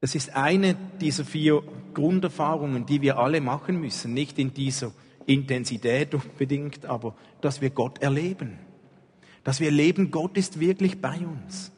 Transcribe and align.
Das 0.00 0.14
ist 0.14 0.36
eine 0.36 0.76
dieser 1.00 1.24
vier 1.24 1.62
Grunderfahrungen, 1.94 2.86
die 2.86 3.00
wir 3.00 3.18
alle 3.18 3.40
machen 3.40 3.80
müssen. 3.80 4.14
Nicht 4.14 4.38
in 4.38 4.52
dieser 4.52 4.92
Intensität 5.24 6.14
unbedingt, 6.14 6.86
aber 6.86 7.14
dass 7.40 7.60
wir 7.60 7.70
Gott 7.70 8.02
erleben. 8.02 8.58
Dass 9.44 9.60
wir 9.60 9.70
leben, 9.70 10.10
Gott 10.10 10.36
ist 10.36 10.60
wirklich 10.60 11.00
bei 11.00 11.18
uns. 11.18 11.72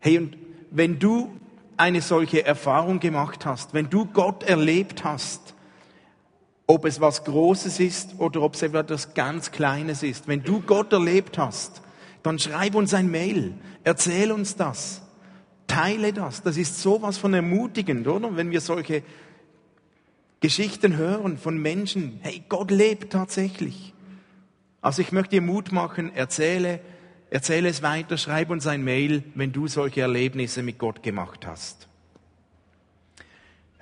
Hey, 0.00 0.18
und 0.18 0.36
wenn 0.70 0.98
du 0.98 1.30
eine 1.76 2.02
solche 2.02 2.44
Erfahrung 2.44 3.00
gemacht 3.00 3.46
hast, 3.46 3.74
wenn 3.74 3.88
du 3.88 4.06
Gott 4.06 4.42
erlebt 4.42 5.04
hast, 5.04 5.54
ob 6.66 6.84
es 6.84 7.00
was 7.00 7.24
Großes 7.24 7.80
ist 7.80 8.18
oder 8.18 8.42
ob 8.42 8.54
es 8.54 8.62
etwas 8.62 9.14
ganz 9.14 9.50
Kleines 9.50 10.02
ist, 10.02 10.28
wenn 10.28 10.42
du 10.42 10.60
Gott 10.60 10.92
erlebt 10.92 11.38
hast, 11.38 11.82
dann 12.22 12.38
schreib 12.38 12.74
uns 12.74 12.94
ein 12.94 13.10
Mail, 13.10 13.54
erzähl 13.82 14.32
uns 14.32 14.56
das, 14.56 15.02
teile 15.66 16.12
das. 16.12 16.42
Das 16.42 16.56
ist 16.56 16.80
sowas 16.80 17.18
von 17.18 17.34
ermutigend, 17.34 18.06
oder? 18.06 18.36
Wenn 18.36 18.50
wir 18.50 18.60
solche 18.60 19.02
Geschichten 20.40 20.96
hören 20.96 21.38
von 21.38 21.56
Menschen, 21.56 22.18
hey, 22.22 22.42
Gott 22.48 22.70
lebt 22.70 23.12
tatsächlich. 23.12 23.94
Also 24.80 25.00
ich 25.00 25.12
möchte 25.12 25.36
dir 25.36 25.40
Mut 25.40 25.72
machen, 25.72 26.14
erzähle, 26.14 26.80
erzähle 27.30 27.70
es 27.70 27.82
weiter, 27.82 28.18
schreib 28.18 28.50
uns 28.50 28.66
ein 28.66 28.84
Mail, 28.84 29.24
wenn 29.34 29.52
du 29.52 29.66
solche 29.66 30.02
Erlebnisse 30.02 30.62
mit 30.62 30.78
Gott 30.78 31.02
gemacht 31.02 31.46
hast. 31.46 31.88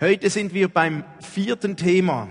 Heute 0.01 0.31
sind 0.31 0.55
wir 0.55 0.69
beim 0.69 1.05
vierten 1.21 1.77
Thema, 1.77 2.29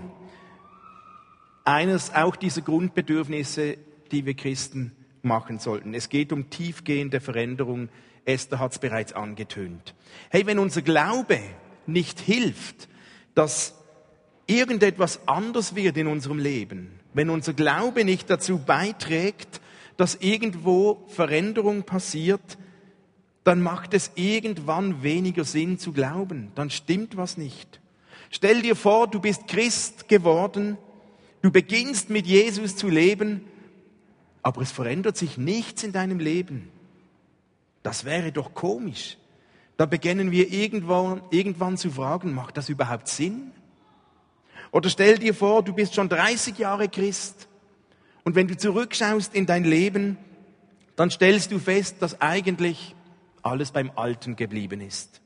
eines 1.63 2.13
auch 2.13 2.35
dieser 2.35 2.61
Grundbedürfnisse, 2.61 3.77
die 4.11 4.25
wir 4.25 4.33
Christen 4.33 4.93
machen 5.21 5.59
sollten. 5.59 5.93
Es 5.93 6.09
geht 6.09 6.33
um 6.33 6.49
tiefgehende 6.49 7.19
Veränderung. 7.19 7.89
Esther 8.25 8.59
hat 8.59 8.73
es 8.73 8.79
bereits 8.79 9.13
angetönt. 9.13 9.95
Hey, 10.29 10.45
wenn 10.45 10.59
unser 10.59 10.81
Glaube 10.81 11.39
nicht 11.87 12.19
hilft, 12.19 12.87
dass 13.35 13.75
irgendetwas 14.47 15.27
anders 15.27 15.75
wird 15.75 15.97
in 15.97 16.07
unserem 16.07 16.39
Leben, 16.39 16.99
wenn 17.13 17.29
unser 17.29 17.53
Glaube 17.53 18.05
nicht 18.05 18.29
dazu 18.29 18.59
beiträgt, 18.59 19.61
dass 19.97 20.15
irgendwo 20.15 21.05
Veränderung 21.07 21.83
passiert, 21.83 22.57
dann 23.43 23.61
macht 23.61 23.93
es 23.93 24.11
irgendwann 24.15 25.03
weniger 25.03 25.43
Sinn 25.43 25.79
zu 25.79 25.91
glauben. 25.93 26.51
Dann 26.55 26.69
stimmt 26.69 27.17
was 27.17 27.37
nicht. 27.37 27.79
Stell 28.29 28.61
dir 28.61 28.75
vor, 28.75 29.07
du 29.07 29.19
bist 29.19 29.47
Christ 29.47 30.07
geworden, 30.07 30.77
du 31.41 31.51
beginnst 31.51 32.09
mit 32.09 32.27
Jesus 32.27 32.75
zu 32.75 32.87
leben, 32.87 33.41
aber 34.43 34.61
es 34.61 34.71
verändert 34.71 35.17
sich 35.17 35.37
nichts 35.37 35.83
in 35.83 35.91
deinem 35.91 36.19
Leben. 36.19 36.69
Das 37.83 38.05
wäre 38.05 38.31
doch 38.31 38.53
komisch. 38.53 39.17
Da 39.77 39.85
beginnen 39.85 40.31
wir 40.31 40.51
irgendwann, 40.51 41.21
irgendwann 41.31 41.77
zu 41.77 41.89
fragen, 41.89 42.33
macht 42.33 42.57
das 42.57 42.69
überhaupt 42.69 43.07
Sinn? 43.07 43.51
Oder 44.71 44.89
stell 44.89 45.17
dir 45.17 45.33
vor, 45.33 45.63
du 45.63 45.73
bist 45.73 45.95
schon 45.95 46.07
30 46.07 46.57
Jahre 46.57 46.87
Christ 46.87 47.47
und 48.23 48.35
wenn 48.35 48.47
du 48.47 48.55
zurückschaust 48.55 49.33
in 49.33 49.45
dein 49.45 49.63
Leben, 49.63 50.17
dann 50.95 51.09
stellst 51.09 51.51
du 51.51 51.59
fest, 51.59 51.97
dass 51.99 52.21
eigentlich 52.21 52.95
alles 53.41 53.71
beim 53.71 53.91
Alten 53.95 54.35
geblieben 54.35 54.81
ist. 54.81 55.21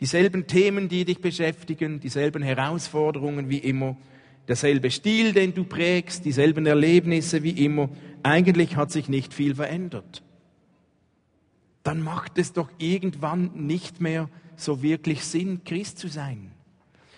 Dieselben 0.00 0.46
Themen, 0.46 0.88
die 0.88 1.04
dich 1.04 1.20
beschäftigen, 1.20 2.00
dieselben 2.00 2.42
Herausforderungen 2.42 3.48
wie 3.48 3.58
immer, 3.58 3.96
derselbe 4.48 4.90
Stil, 4.90 5.32
den 5.32 5.54
du 5.54 5.64
prägst, 5.64 6.24
dieselben 6.24 6.66
Erlebnisse 6.66 7.42
wie 7.42 7.64
immer. 7.64 7.88
Eigentlich 8.22 8.76
hat 8.76 8.90
sich 8.90 9.08
nicht 9.08 9.34
viel 9.34 9.54
verändert. 9.54 10.22
Dann 11.86 12.02
macht 12.02 12.36
es 12.36 12.52
doch 12.52 12.68
irgendwann 12.78 13.52
nicht 13.54 14.00
mehr 14.00 14.28
so 14.56 14.82
wirklich 14.82 15.24
Sinn, 15.24 15.62
Christ 15.62 16.00
zu 16.00 16.08
sein. 16.08 16.50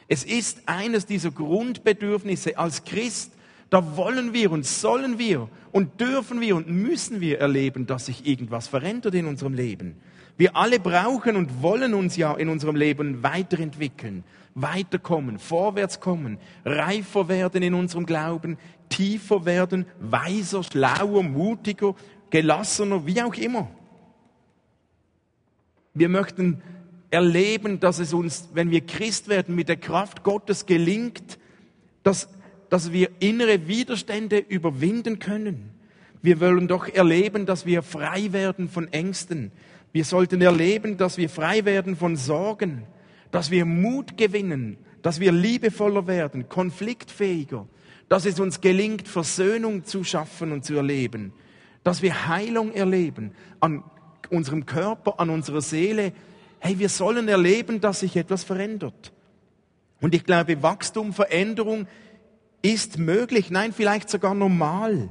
Es 0.08 0.24
ist 0.24 0.60
eines 0.66 1.06
dieser 1.06 1.30
Grundbedürfnisse 1.30 2.58
als 2.58 2.84
Christ, 2.84 3.32
da 3.70 3.96
wollen 3.96 4.34
wir 4.34 4.52
und 4.52 4.66
sollen 4.66 5.18
wir 5.18 5.48
und 5.72 5.98
dürfen 6.02 6.42
wir 6.42 6.54
und 6.54 6.68
müssen 6.68 7.22
wir 7.22 7.40
erleben, 7.40 7.86
dass 7.86 8.06
sich 8.06 8.26
irgendwas 8.26 8.68
verändert 8.68 9.14
in 9.14 9.24
unserem 9.24 9.54
Leben. 9.54 9.96
Wir 10.36 10.54
alle 10.54 10.78
brauchen 10.78 11.36
und 11.36 11.62
wollen 11.62 11.94
uns 11.94 12.16
ja 12.16 12.34
in 12.34 12.50
unserem 12.50 12.76
Leben 12.76 13.22
weiterentwickeln, 13.22 14.22
weiterkommen, 14.54 15.38
vorwärts 15.38 15.98
kommen, 15.98 16.36
reifer 16.66 17.28
werden 17.28 17.62
in 17.62 17.72
unserem 17.72 18.04
Glauben, 18.04 18.58
tiefer 18.90 19.46
werden, 19.46 19.86
weiser, 19.98 20.62
schlauer, 20.62 21.22
mutiger, 21.22 21.94
gelassener, 22.28 23.06
wie 23.06 23.22
auch 23.22 23.34
immer. 23.34 23.70
Wir 25.98 26.08
möchten 26.08 26.62
erleben, 27.10 27.80
dass 27.80 27.98
es 27.98 28.14
uns, 28.14 28.50
wenn 28.54 28.70
wir 28.70 28.82
Christ 28.82 29.28
werden, 29.28 29.56
mit 29.56 29.68
der 29.68 29.76
Kraft 29.76 30.22
Gottes 30.22 30.64
gelingt, 30.64 31.38
dass, 32.04 32.28
dass 32.68 32.92
wir 32.92 33.10
innere 33.18 33.66
Widerstände 33.66 34.38
überwinden 34.38 35.18
können. 35.18 35.70
Wir 36.22 36.40
wollen 36.40 36.68
doch 36.68 36.88
erleben, 36.88 37.46
dass 37.46 37.66
wir 37.66 37.82
frei 37.82 38.32
werden 38.32 38.68
von 38.68 38.92
Ängsten. 38.92 39.50
Wir 39.92 40.04
sollten 40.04 40.40
erleben, 40.40 40.96
dass 40.96 41.16
wir 41.16 41.28
frei 41.28 41.64
werden 41.64 41.96
von 41.96 42.14
Sorgen, 42.14 42.84
dass 43.32 43.50
wir 43.50 43.64
Mut 43.64 44.16
gewinnen, 44.16 44.76
dass 45.02 45.18
wir 45.18 45.32
liebevoller 45.32 46.06
werden, 46.06 46.48
konfliktfähiger, 46.48 47.66
dass 48.08 48.24
es 48.24 48.38
uns 48.38 48.60
gelingt, 48.60 49.08
Versöhnung 49.08 49.84
zu 49.84 50.04
schaffen 50.04 50.52
und 50.52 50.64
zu 50.64 50.74
erleben, 50.74 51.32
dass 51.82 52.02
wir 52.02 52.28
Heilung 52.28 52.72
erleben 52.72 53.32
an 53.60 53.82
unserem 54.30 54.66
Körper, 54.66 55.20
an 55.20 55.30
unserer 55.30 55.60
Seele, 55.60 56.12
hey, 56.60 56.78
wir 56.78 56.88
sollen 56.88 57.28
erleben, 57.28 57.80
dass 57.80 58.00
sich 58.00 58.16
etwas 58.16 58.44
verändert. 58.44 59.12
Und 60.00 60.14
ich 60.14 60.24
glaube, 60.24 60.62
Wachstum, 60.62 61.12
Veränderung 61.12 61.86
ist 62.62 62.98
möglich, 62.98 63.50
nein, 63.50 63.72
vielleicht 63.72 64.10
sogar 64.10 64.34
normal, 64.34 65.08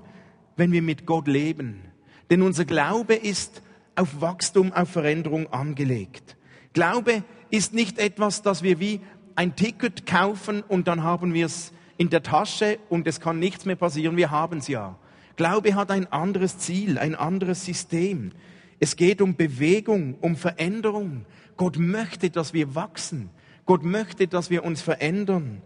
wenn 0.56 0.72
wir 0.72 0.82
mit 0.82 1.06
Gott 1.06 1.28
leben. 1.28 1.82
Denn 2.30 2.42
unser 2.42 2.66
Glaube 2.66 3.16
ist 3.16 3.62
auf 3.96 4.22
Wachstum, 4.22 4.74
auf 4.74 4.90
Veränderung 4.90 5.52
angelegt. 5.52 6.36
Glaube 6.74 7.24
ist 7.50 7.74
nicht 7.74 8.00
etwas, 8.00 8.42
das 8.42 8.64
wir 8.64 8.80
wie 8.80 9.02
ein 9.36 9.56
Ticket 9.56 10.06
kaufen 10.06 10.64
und 10.68 10.88
dann 10.88 11.04
haben 11.04 11.34
wir 11.34 11.46
es 11.46 11.72
in 11.98 12.10
der 12.10 12.24
Tasche 12.24 12.80
und 12.90 13.08
es 13.08 13.20
kann 13.20 13.40
nichts 13.40 13.66
mehr 13.66 13.76
passieren, 13.76 14.18
wir 14.18 14.32
haben 14.32 14.60
es 14.60 14.68
ja. 14.68 14.98
Glaube 15.36 15.76
hat 15.76 15.92
ein 15.92 16.12
anderes 16.12 16.58
Ziel, 16.58 16.98
ein 16.98 17.16
anderes 17.16 17.64
System. 17.66 18.32
Es 18.80 18.96
geht 18.96 19.22
um 19.22 19.36
Bewegung, 19.36 20.16
um 20.22 20.36
Veränderung. 20.36 21.26
Gott 21.56 21.78
möchte, 21.78 22.30
dass 22.30 22.54
wir 22.54 22.76
wachsen. 22.76 23.30
Gott 23.66 23.84
möchte, 23.84 24.28
dass 24.28 24.50
wir 24.50 24.64
uns 24.64 24.82
verändern. 24.82 25.62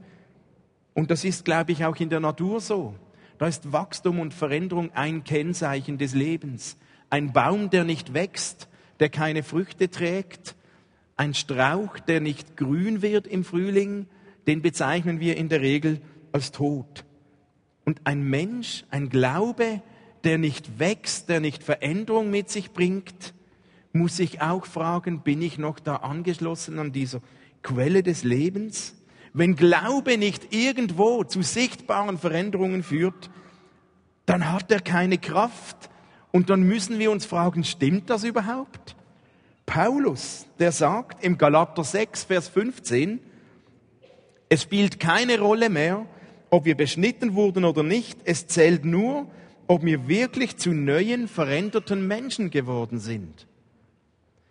Und 0.94 1.12
das 1.12 1.24
ist, 1.24 1.46
glaube 1.46 1.72
ich, 1.72 1.86
auch 1.86 1.98
in 1.98 2.10
der 2.10 2.20
Natur 2.20 2.62
so. 2.62 2.96
Da 3.38 3.48
ist 3.48 3.72
Wachstum 3.72 4.20
und 4.20 4.34
Veränderung 4.34 4.92
ein 4.94 5.24
Kennzeichen 5.24 5.98
des 5.98 6.14
Lebens. 6.14 6.78
Ein 7.10 7.34
Baum, 7.34 7.70
der 7.70 7.84
nicht 7.84 8.14
wächst, 8.14 8.70
der 9.00 9.10
keine 9.10 9.44
Früchte 9.44 9.90
trägt, 9.90 10.56
ein 11.18 11.34
Strauch, 11.34 12.00
der 12.00 12.22
nicht 12.22 12.56
grün 12.56 13.02
wird 13.02 13.28
im 13.28 13.44
Frühling, 13.44 14.08
den 14.48 14.62
bezeichnen 14.62 15.20
wir 15.20 15.38
in 15.38 15.50
der 15.50 15.62
Regel 15.62 16.02
als 16.32 16.52
tot. 16.52 17.06
Und 17.84 18.02
ein 18.06 18.24
Mensch, 18.24 18.86
ein 18.90 19.10
Glaube, 19.10 19.82
der 20.24 20.38
nicht 20.38 20.80
wächst, 20.80 21.30
der 21.30 21.40
nicht 21.40 21.64
Veränderung 21.64 22.30
mit 22.30 22.50
sich 22.50 22.72
bringt, 22.72 23.34
muss 23.94 24.18
sich 24.18 24.42
auch 24.42 24.66
fragen, 24.66 25.22
bin 25.22 25.42
ich 25.42 25.58
noch 25.58 25.80
da 25.80 25.98
angeschlossen 25.98 26.80
an 26.80 26.92
dieser 26.92 27.22
Quelle 27.62 28.04
des 28.04 28.24
Lebens? 28.24 28.96
Wenn 29.34 29.56
Glaube 29.56 30.18
nicht 30.18 30.54
irgendwo 30.54 31.24
zu 31.24 31.42
sichtbaren 31.42 32.18
Veränderungen 32.18 32.84
führt, 32.84 33.30
dann 34.26 34.52
hat 34.52 34.72
er 34.72 34.80
keine 34.80 35.18
Kraft. 35.18 35.90
Und 36.32 36.50
dann 36.50 36.64
müssen 36.64 37.00
wir 37.00 37.12
uns 37.12 37.26
fragen, 37.26 37.64
stimmt 37.64 38.10
das 38.10 38.24
überhaupt? 38.24 38.96
Paulus, 39.66 40.46
der 40.60 40.72
sagt 40.72 41.24
im 41.24 41.38
Galater 41.38 41.84
6, 41.84 42.26
Vers 42.26 42.48
15, 42.50 43.20
es 44.50 44.64
spielt 44.64 45.00
keine 45.00 45.40
Rolle 45.40 45.70
mehr, 45.70 46.06
ob 46.50 46.66
wir 46.66 46.76
beschnitten 46.76 47.36
wurden 47.36 47.64
oder 47.64 47.84
nicht. 47.84 48.20
Es 48.26 48.48
zählt 48.48 48.84
nur, 48.84 49.28
ob 49.72 49.86
wir 49.86 50.10
wirklich 50.10 50.58
zu 50.58 50.74
neuen, 50.74 51.30
veränderten 51.30 52.06
Menschen 52.06 52.50
geworden 52.50 53.00
sind. 53.00 53.48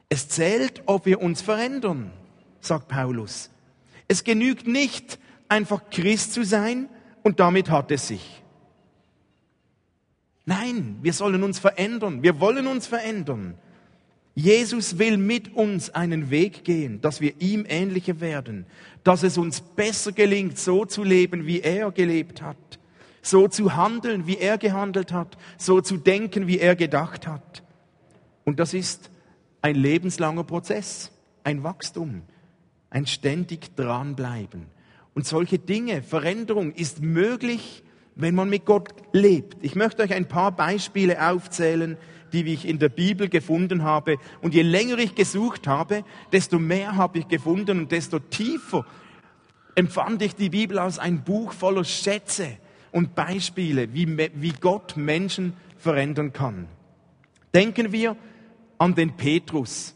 Es 0.09 0.29
zählt, 0.29 0.83
ob 0.87 1.05
wir 1.05 1.21
uns 1.21 1.43
verändern, 1.43 2.11
sagt 2.63 2.89
Paulus. 2.89 3.51
Es 4.09 4.25
genügt 4.25 4.67
nicht, 4.67 5.19
einfach 5.47 5.91
Christ 5.91 6.33
zu 6.33 6.43
sein 6.43 6.89
und 7.23 7.39
damit 7.39 7.69
hat 7.69 7.91
es 7.91 8.09
sich. 8.09 8.43
Nein, 10.47 10.97
wir 11.03 11.13
sollen 11.13 11.43
uns 11.43 11.59
verändern. 11.59 12.23
Wir 12.23 12.41
wollen 12.41 12.67
uns 12.67 12.87
verändern. 12.87 13.59
Jesus 14.35 14.99
will 14.99 15.19
mit 15.19 15.55
uns 15.55 15.91
einen 15.91 16.31
Weg 16.31 16.65
gehen, 16.65 17.03
dass 17.03 17.21
wir 17.21 17.35
ihm 17.43 17.67
ähnlicher 17.69 18.21
werden, 18.21 18.65
dass 19.05 19.23
es 19.23 19.37
uns 19.37 19.61
besser 19.61 20.13
gelingt, 20.13 20.57
so 20.57 20.87
zu 20.87 21.05
leben, 21.05 21.47
wie 21.47 21.61
er 21.61 21.91
gelebt 21.91 22.41
hat, 22.41 22.80
so 23.23 23.49
zu 23.49 23.77
handeln, 23.77 24.27
wie 24.27 24.39
er 24.39 24.59
gehandelt 24.59 25.13
hat, 25.13 25.37
so 25.59 25.81
zu 25.81 25.97
denken, 25.97 26.47
wie 26.47 26.59
er 26.59 26.77
gedacht 26.77 27.27
hat. 27.27 27.63
Und 28.45 28.59
das 28.59 28.75
ist 28.75 29.11
ein 29.63 29.77
lebenslanger 29.77 30.45
Prozess. 30.45 31.13
ein 31.43 31.63
Wachstum, 31.63 32.23
ein 32.91 33.07
ständig 33.07 33.75
dranbleiben. 33.75 34.67
Und 35.15 35.27
solche 35.27 35.59
Dinge, 35.59 36.03
Veränderung 36.03 36.73
ist 36.75 37.01
möglich, 37.01 37.83
wenn 38.15 38.35
man 38.35 38.51
mit 38.51 38.67
Gott 38.67 38.91
lebt. 39.13 39.57
Ich 39.63 39.75
möchte 39.75 40.03
euch 40.03 40.13
ein 40.13 40.29
paar 40.29 40.53
Beispiele 40.53 41.31
aufzählen, 41.31 41.97
die 42.33 42.45
ich 42.53 42.69
in 42.69 42.79
der 42.79 42.91
Bibel 42.91 43.29
gefunden 43.29 43.83
habe. 43.83 44.19
Und 44.43 44.55
je 44.55 44.63
länger 44.63 44.99
ich 44.99 45.15
gesucht 45.15 45.67
habe, 45.67 46.05
desto 46.33 46.59
mehr 46.59 46.97
habe 46.97 47.19
ich 47.19 47.29
gefunden 47.29 47.81
und 47.81 47.93
desto 47.93 48.19
tiefer 48.19 48.85
empfand 49.75 50.23
ich 50.23 50.35
die 50.35 50.51
Bibel 50.51 50.79
als 50.79 50.99
ein 50.99 51.25
Buch 51.25 51.53
voller 51.53 51.85
Schätze 51.85 52.59
und 52.93 53.15
Beispiele, 53.15 53.95
wie, 53.95 54.17
wie 54.35 54.53
Gott 54.53 54.97
Menschen 54.97 55.55
verändern 55.79 56.33
kann. 56.33 56.69
Denken 57.55 57.93
wir 57.93 58.17
an 58.79 58.95
den 58.95 59.17
Petrus. 59.17 59.95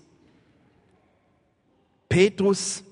Petrus, 2.08 2.84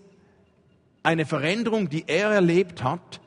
eine 1.02 1.26
Veränderung, 1.26 1.88
die 1.88 2.04
er 2.06 2.30
erlebt 2.30 2.82
hat, 2.82 3.20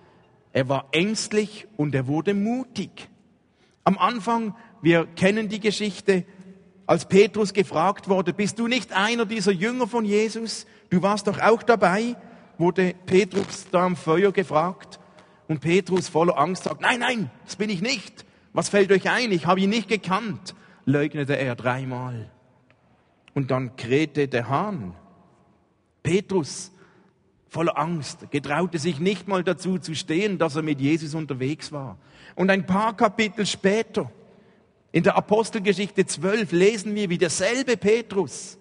er 0.53 0.69
war 0.69 0.87
ängstlich 0.91 1.67
und 1.75 1.93
er 1.93 2.07
wurde 2.07 2.33
mutig. 2.33 3.09
Am 3.83 3.97
Anfang, 3.97 4.55
wir 4.81 5.05
kennen 5.05 5.49
die 5.49 5.59
Geschichte, 5.59 6.25
als 6.87 7.07
Petrus 7.07 7.53
gefragt 7.53 8.07
wurde, 8.07 8.33
bist 8.33 8.59
du 8.59 8.67
nicht 8.67 8.93
einer 8.93 9.25
dieser 9.25 9.51
Jünger 9.51 9.87
von 9.87 10.05
Jesus? 10.05 10.65
Du 10.89 11.01
warst 11.01 11.27
doch 11.27 11.39
auch 11.39 11.63
dabei, 11.63 12.15
wurde 12.57 12.93
Petrus 13.05 13.65
da 13.71 13.85
am 13.85 13.95
Feuer 13.95 14.31
gefragt. 14.31 14.99
Und 15.47 15.61
Petrus 15.61 16.09
voller 16.09 16.37
Angst 16.37 16.63
sagt, 16.63 16.81
nein, 16.81 16.99
nein, 16.99 17.29
das 17.45 17.55
bin 17.55 17.69
ich 17.69 17.81
nicht. 17.81 18.25
Was 18.53 18.69
fällt 18.69 18.91
euch 18.91 19.09
ein? 19.09 19.31
Ich 19.31 19.45
habe 19.45 19.59
ihn 19.59 19.69
nicht 19.69 19.89
gekannt, 19.89 20.55
leugnete 20.85 21.37
er 21.37 21.55
dreimal. 21.55 22.31
Und 23.33 23.51
dann 23.51 23.75
krähte 23.75 24.27
der 24.27 24.49
Hahn. 24.49 24.95
Petrus, 26.03 26.71
voller 27.49 27.77
Angst, 27.77 28.31
getraute 28.31 28.79
sich 28.79 28.99
nicht 28.99 29.27
mal 29.27 29.43
dazu 29.43 29.77
zu 29.77 29.93
stehen, 29.93 30.37
dass 30.37 30.55
er 30.55 30.61
mit 30.61 30.79
Jesus 30.79 31.13
unterwegs 31.15 31.71
war. 31.71 31.97
Und 32.35 32.49
ein 32.49 32.65
paar 32.65 32.95
Kapitel 32.95 33.45
später, 33.45 34.11
in 34.91 35.03
der 35.03 35.17
Apostelgeschichte 35.17 36.05
12, 36.05 36.51
lesen 36.53 36.95
wir, 36.95 37.09
wie 37.09 37.17
derselbe 37.17 37.75
Petrus 37.75 38.57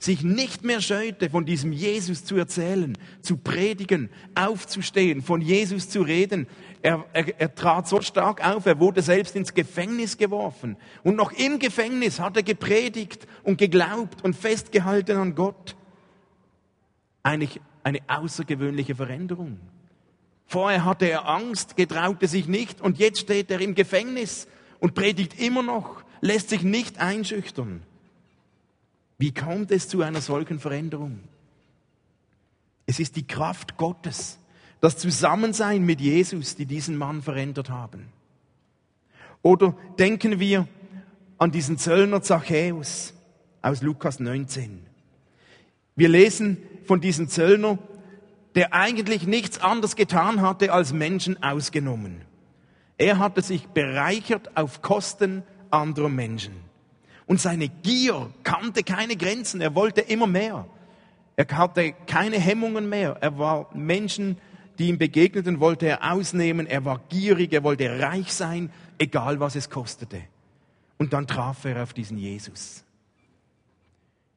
sich 0.00 0.22
nicht 0.22 0.64
mehr 0.64 0.80
scheute, 0.80 1.28
von 1.28 1.44
diesem 1.44 1.72
Jesus 1.72 2.24
zu 2.24 2.34
erzählen, 2.36 2.96
zu 3.20 3.36
predigen, 3.36 4.08
aufzustehen, 4.34 5.20
von 5.20 5.42
Jesus 5.42 5.90
zu 5.90 6.00
reden. 6.00 6.46
Er, 6.80 7.04
er, 7.12 7.38
er 7.38 7.54
trat 7.54 7.86
so 7.86 8.00
stark 8.00 8.44
auf, 8.44 8.64
er 8.64 8.80
wurde 8.80 9.02
selbst 9.02 9.36
ins 9.36 9.52
Gefängnis 9.52 10.16
geworfen. 10.16 10.78
Und 11.04 11.16
noch 11.16 11.32
im 11.32 11.58
Gefängnis 11.58 12.18
hat 12.18 12.38
er 12.38 12.42
gepredigt 12.42 13.26
und 13.42 13.58
geglaubt 13.58 14.24
und 14.24 14.34
festgehalten 14.34 15.18
an 15.18 15.34
Gott. 15.34 15.76
Eigentlich 17.22 17.60
eine 17.84 17.98
außergewöhnliche 18.08 18.94
Veränderung. 18.94 19.60
Vorher 20.46 20.86
hatte 20.86 21.10
er 21.10 21.28
Angst, 21.28 21.76
getraute 21.76 22.26
sich 22.26 22.48
nicht 22.48 22.80
und 22.80 22.98
jetzt 22.98 23.20
steht 23.20 23.50
er 23.50 23.60
im 23.60 23.74
Gefängnis 23.74 24.48
und 24.78 24.94
predigt 24.94 25.38
immer 25.38 25.62
noch, 25.62 26.02
lässt 26.22 26.48
sich 26.48 26.62
nicht 26.62 26.98
einschüchtern. 26.98 27.82
Wie 29.20 29.34
kommt 29.34 29.70
es 29.70 29.86
zu 29.86 30.00
einer 30.00 30.22
solchen 30.22 30.58
Veränderung? 30.58 31.20
Es 32.86 32.98
ist 32.98 33.16
die 33.16 33.26
Kraft 33.26 33.76
Gottes, 33.76 34.38
das 34.80 34.96
Zusammensein 34.96 35.84
mit 35.84 36.00
Jesus, 36.00 36.56
die 36.56 36.64
diesen 36.64 36.96
Mann 36.96 37.20
verändert 37.20 37.68
haben. 37.68 38.06
Oder 39.42 39.76
denken 39.98 40.40
wir 40.40 40.66
an 41.36 41.50
diesen 41.50 41.76
Zöllner 41.76 42.22
Zachäus 42.22 43.12
aus 43.60 43.82
Lukas 43.82 44.20
19. 44.20 44.86
Wir 45.96 46.08
lesen 46.08 46.56
von 46.86 47.02
diesem 47.02 47.28
Zöllner, 47.28 47.78
der 48.54 48.72
eigentlich 48.72 49.26
nichts 49.26 49.60
anderes 49.60 49.96
getan 49.96 50.40
hatte, 50.40 50.72
als 50.72 50.94
Menschen 50.94 51.42
ausgenommen. 51.42 52.22
Er 52.96 53.18
hatte 53.18 53.42
sich 53.42 53.66
bereichert 53.66 54.56
auf 54.56 54.80
Kosten 54.80 55.42
anderer 55.70 56.08
Menschen. 56.08 56.69
Und 57.30 57.40
seine 57.40 57.68
Gier 57.68 58.28
kannte 58.42 58.82
keine 58.82 59.14
Grenzen. 59.14 59.60
Er 59.60 59.76
wollte 59.76 60.00
immer 60.00 60.26
mehr. 60.26 60.66
Er 61.36 61.46
hatte 61.56 61.92
keine 62.08 62.40
Hemmungen 62.40 62.88
mehr. 62.88 63.18
Er 63.20 63.38
war 63.38 63.70
Menschen, 63.72 64.36
die 64.80 64.88
ihm 64.88 64.98
begegneten, 64.98 65.60
wollte 65.60 65.86
er 65.86 66.12
ausnehmen. 66.12 66.66
Er 66.66 66.84
war 66.84 67.00
gierig, 67.08 67.52
er 67.52 67.62
wollte 67.62 68.00
reich 68.00 68.32
sein, 68.32 68.72
egal 68.98 69.38
was 69.38 69.54
es 69.54 69.70
kostete. 69.70 70.22
Und 70.98 71.12
dann 71.12 71.28
traf 71.28 71.64
er 71.66 71.84
auf 71.84 71.92
diesen 71.92 72.18
Jesus. 72.18 72.82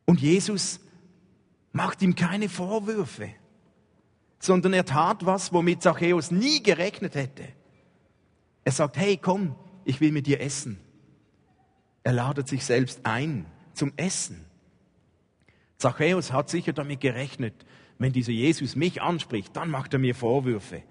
Und 0.06 0.22
Jesus 0.22 0.80
macht 1.72 2.00
ihm 2.04 2.14
keine 2.14 2.48
Vorwürfe, 2.48 3.30
sondern 4.38 4.72
er 4.72 4.86
tat 4.86 5.26
was, 5.26 5.52
womit 5.52 5.82
Zachäus 5.82 6.30
nie 6.30 6.62
gerechnet 6.62 7.16
hätte. 7.16 7.48
Er 8.64 8.72
sagt, 8.72 8.98
hey, 8.98 9.18
komm, 9.18 9.56
ich 9.84 10.00
will 10.00 10.12
mit 10.12 10.28
dir 10.28 10.40
essen. 10.42 10.83
Er 12.04 12.14
ladet 12.14 12.48
sich 12.48 12.66
selbst 12.66 13.06
ein 13.06 13.46
zum 13.74 13.94
Essen. 13.96 14.46
Zachäus 15.78 16.32
hat 16.32 16.50
sicher 16.50 16.74
damit 16.74 17.02
gerechnet, 17.02 17.66
wenn 17.98 18.14
dieser 18.14 18.32
Jesus 18.32 18.76
mich 18.76 19.02
anspricht, 19.02 19.56
dann 19.56 19.70
macht 19.70 19.94
er 19.94 20.00
mir 20.00 20.16
Vorwürfe. 20.16 20.84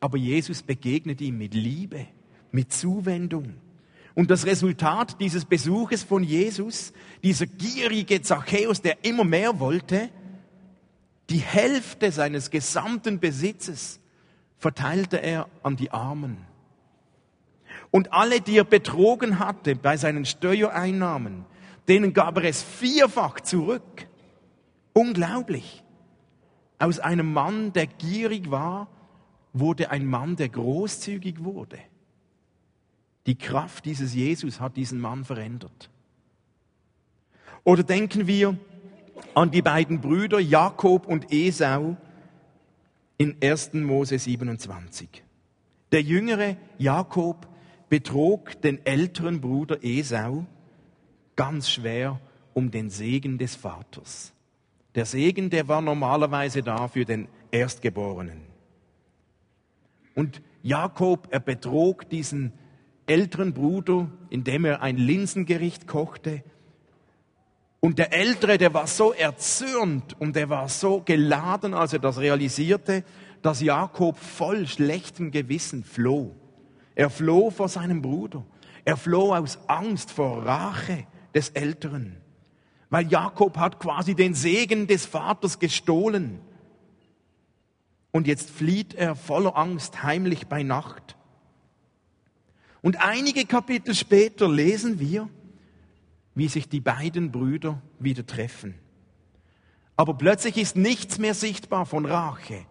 Aber 0.00 0.16
Jesus 0.16 0.62
begegnet 0.62 1.20
ihm 1.20 1.38
mit 1.38 1.54
Liebe, 1.54 2.06
mit 2.50 2.72
Zuwendung. 2.72 3.54
Und 4.14 4.30
das 4.30 4.46
Resultat 4.46 5.20
dieses 5.20 5.44
Besuches 5.44 6.02
von 6.02 6.24
Jesus, 6.24 6.92
dieser 7.22 7.46
gierige 7.46 8.22
Zachäus, 8.22 8.82
der 8.82 9.04
immer 9.04 9.24
mehr 9.24 9.60
wollte, 9.60 10.10
die 11.28 11.38
Hälfte 11.38 12.10
seines 12.10 12.50
gesamten 12.50 13.20
Besitzes 13.20 14.00
verteilte 14.58 15.22
er 15.22 15.48
an 15.62 15.76
die 15.76 15.92
Armen. 15.92 16.38
Und 17.90 18.12
alle, 18.12 18.40
die 18.40 18.58
er 18.58 18.64
betrogen 18.64 19.38
hatte 19.38 19.74
bei 19.74 19.96
seinen 19.96 20.24
Steuereinnahmen, 20.24 21.44
denen 21.88 22.12
gab 22.12 22.36
er 22.38 22.44
es 22.44 22.62
vierfach 22.62 23.40
zurück. 23.40 24.06
Unglaublich. 24.92 25.82
Aus 26.78 26.98
einem 26.98 27.32
Mann, 27.32 27.72
der 27.72 27.86
gierig 27.86 28.50
war, 28.50 28.88
wurde 29.52 29.90
ein 29.90 30.06
Mann, 30.06 30.36
der 30.36 30.48
großzügig 30.48 31.42
wurde. 31.42 31.78
Die 33.26 33.36
Kraft 33.36 33.84
dieses 33.84 34.14
Jesus 34.14 34.60
hat 34.60 34.76
diesen 34.76 35.00
Mann 35.00 35.24
verändert. 35.24 35.90
Oder 37.64 37.82
denken 37.82 38.26
wir 38.26 38.56
an 39.34 39.50
die 39.50 39.62
beiden 39.62 40.00
Brüder 40.00 40.40
Jakob 40.40 41.06
und 41.06 41.32
Esau 41.32 41.96
in 43.18 43.36
1. 43.42 43.74
Mose 43.74 44.18
27. 44.18 45.22
Der 45.92 46.02
jüngere 46.02 46.56
Jakob 46.78 47.49
betrog 47.90 48.62
den 48.62 48.86
älteren 48.86 49.42
Bruder 49.42 49.84
Esau 49.84 50.46
ganz 51.36 51.68
schwer 51.68 52.20
um 52.54 52.70
den 52.70 52.88
Segen 52.88 53.36
des 53.36 53.56
Vaters. 53.56 54.32
Der 54.94 55.04
Segen, 55.04 55.50
der 55.50 55.68
war 55.68 55.82
normalerweise 55.82 56.62
da 56.62 56.88
für 56.88 57.04
den 57.04 57.28
Erstgeborenen. 57.50 58.42
Und 60.14 60.40
Jakob, 60.62 61.28
er 61.30 61.40
betrog 61.40 62.08
diesen 62.08 62.52
älteren 63.06 63.52
Bruder, 63.52 64.10
indem 64.30 64.64
er 64.64 64.82
ein 64.82 64.96
Linsengericht 64.96 65.86
kochte. 65.86 66.44
Und 67.80 67.98
der 67.98 68.12
Ältere, 68.12 68.58
der 68.58 68.72
war 68.72 68.86
so 68.86 69.12
erzürnt 69.12 70.20
und 70.20 70.36
er 70.36 70.48
war 70.48 70.68
so 70.68 71.02
geladen, 71.04 71.74
als 71.74 71.92
er 71.92 71.98
das 71.98 72.18
realisierte, 72.18 73.04
dass 73.42 73.62
Jakob 73.62 74.16
voll 74.18 74.66
schlechtem 74.66 75.30
Gewissen 75.30 75.82
floh. 75.82 76.36
Er 77.00 77.08
floh 77.08 77.48
vor 77.48 77.70
seinem 77.70 78.02
Bruder. 78.02 78.44
Er 78.84 78.98
floh 78.98 79.34
aus 79.34 79.58
Angst 79.68 80.10
vor 80.10 80.44
Rache 80.44 81.06
des 81.34 81.48
Älteren. 81.48 82.18
Weil 82.90 83.10
Jakob 83.10 83.56
hat 83.56 83.80
quasi 83.80 84.14
den 84.14 84.34
Segen 84.34 84.86
des 84.86 85.06
Vaters 85.06 85.58
gestohlen. 85.58 86.40
Und 88.10 88.26
jetzt 88.26 88.50
flieht 88.50 88.92
er 88.92 89.16
voller 89.16 89.56
Angst 89.56 90.02
heimlich 90.02 90.46
bei 90.46 90.62
Nacht. 90.62 91.16
Und 92.82 93.00
einige 93.00 93.46
Kapitel 93.46 93.94
später 93.94 94.46
lesen 94.46 95.00
wir, 95.00 95.30
wie 96.34 96.48
sich 96.48 96.68
die 96.68 96.82
beiden 96.82 97.32
Brüder 97.32 97.80
wieder 97.98 98.26
treffen. 98.26 98.74
Aber 99.96 100.12
plötzlich 100.12 100.58
ist 100.58 100.76
nichts 100.76 101.16
mehr 101.16 101.32
sichtbar 101.32 101.86
von 101.86 102.04
Rache, 102.04 102.66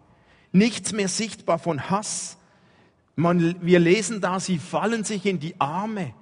nichts 0.52 0.92
mehr 0.92 1.08
sichtbar 1.08 1.58
von 1.58 1.90
Hass, 1.90 2.36
man, 3.20 3.56
wir 3.60 3.78
lesen 3.78 4.20
da, 4.20 4.40
sie 4.40 4.58
fallen 4.58 5.04
sich 5.04 5.26
in 5.26 5.38
die 5.38 5.60
Arme, 5.60 6.14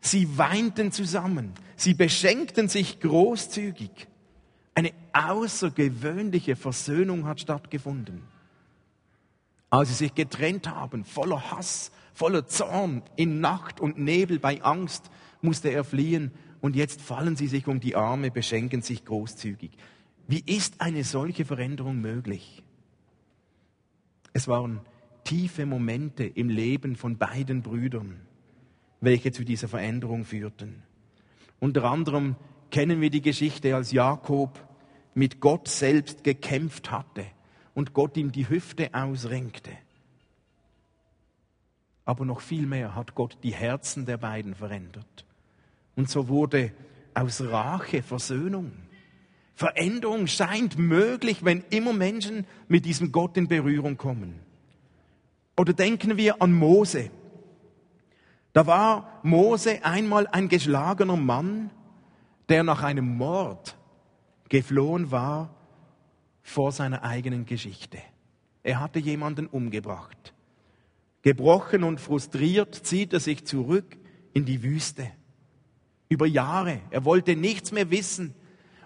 sie 0.00 0.38
weinten 0.38 0.92
zusammen, 0.92 1.52
sie 1.76 1.94
beschenkten 1.94 2.68
sich 2.68 3.00
großzügig. 3.00 4.08
Eine 4.74 4.92
außergewöhnliche 5.12 6.56
Versöhnung 6.56 7.26
hat 7.26 7.40
stattgefunden. 7.40 8.22
Als 9.70 9.88
sie 9.88 9.94
sich 9.94 10.14
getrennt 10.14 10.68
haben, 10.70 11.04
voller 11.04 11.50
Hass, 11.50 11.90
voller 12.14 12.46
Zorn, 12.46 13.02
in 13.16 13.40
Nacht 13.40 13.80
und 13.80 13.98
Nebel, 13.98 14.38
bei 14.38 14.62
Angst, 14.62 15.10
musste 15.40 15.70
er 15.70 15.84
fliehen 15.84 16.30
und 16.60 16.76
jetzt 16.76 17.00
fallen 17.00 17.36
sie 17.36 17.48
sich 17.48 17.66
um 17.66 17.80
die 17.80 17.96
Arme, 17.96 18.30
beschenken 18.30 18.82
sich 18.82 19.04
großzügig. 19.04 19.72
Wie 20.28 20.42
ist 20.44 20.80
eine 20.80 21.04
solche 21.04 21.44
Veränderung 21.44 22.00
möglich? 22.00 22.62
Es 24.32 24.48
waren 24.48 24.80
tiefe 25.26 25.66
Momente 25.66 26.24
im 26.24 26.48
Leben 26.48 26.96
von 26.96 27.18
beiden 27.18 27.60
Brüdern, 27.60 28.20
welche 29.00 29.32
zu 29.32 29.44
dieser 29.44 29.68
Veränderung 29.68 30.24
führten. 30.24 30.84
Unter 31.58 31.84
anderem 31.84 32.36
kennen 32.70 33.00
wir 33.00 33.10
die 33.10 33.22
Geschichte, 33.22 33.74
als 33.74 33.90
Jakob 33.92 34.64
mit 35.14 35.40
Gott 35.40 35.68
selbst 35.68 36.22
gekämpft 36.24 36.90
hatte 36.90 37.26
und 37.74 37.92
Gott 37.92 38.16
ihm 38.16 38.30
die 38.30 38.48
Hüfte 38.48 38.94
ausrenkte. 38.94 39.72
Aber 42.04 42.24
noch 42.24 42.40
viel 42.40 42.66
mehr 42.66 42.94
hat 42.94 43.16
Gott 43.16 43.36
die 43.42 43.54
Herzen 43.54 44.06
der 44.06 44.18
beiden 44.18 44.54
verändert. 44.54 45.26
Und 45.96 46.08
so 46.08 46.28
wurde 46.28 46.72
aus 47.14 47.40
Rache 47.40 48.02
Versöhnung. 48.02 48.70
Veränderung 49.54 50.28
scheint 50.28 50.78
möglich, 50.78 51.44
wenn 51.44 51.64
immer 51.70 51.92
Menschen 51.92 52.46
mit 52.68 52.84
diesem 52.84 53.10
Gott 53.10 53.36
in 53.36 53.48
Berührung 53.48 53.96
kommen. 53.96 54.45
Oder 55.56 55.72
denken 55.72 56.16
wir 56.16 56.42
an 56.42 56.52
Mose. 56.52 57.10
Da 58.52 58.66
war 58.66 59.20
Mose 59.22 59.84
einmal 59.84 60.26
ein 60.26 60.48
geschlagener 60.48 61.16
Mann, 61.16 61.70
der 62.48 62.62
nach 62.62 62.82
einem 62.82 63.16
Mord 63.16 63.76
geflohen 64.48 65.10
war 65.10 65.54
vor 66.42 66.72
seiner 66.72 67.02
eigenen 67.02 67.46
Geschichte. 67.46 67.98
Er 68.62 68.80
hatte 68.80 68.98
jemanden 68.98 69.46
umgebracht. 69.46 70.34
Gebrochen 71.22 71.82
und 71.82 72.00
frustriert 72.00 72.74
zieht 72.74 73.12
er 73.12 73.20
sich 73.20 73.44
zurück 73.44 73.96
in 74.32 74.44
die 74.44 74.62
Wüste. 74.62 75.10
Über 76.08 76.26
Jahre. 76.26 76.80
Er 76.90 77.04
wollte 77.04 77.34
nichts 77.34 77.72
mehr 77.72 77.90
wissen. 77.90 78.34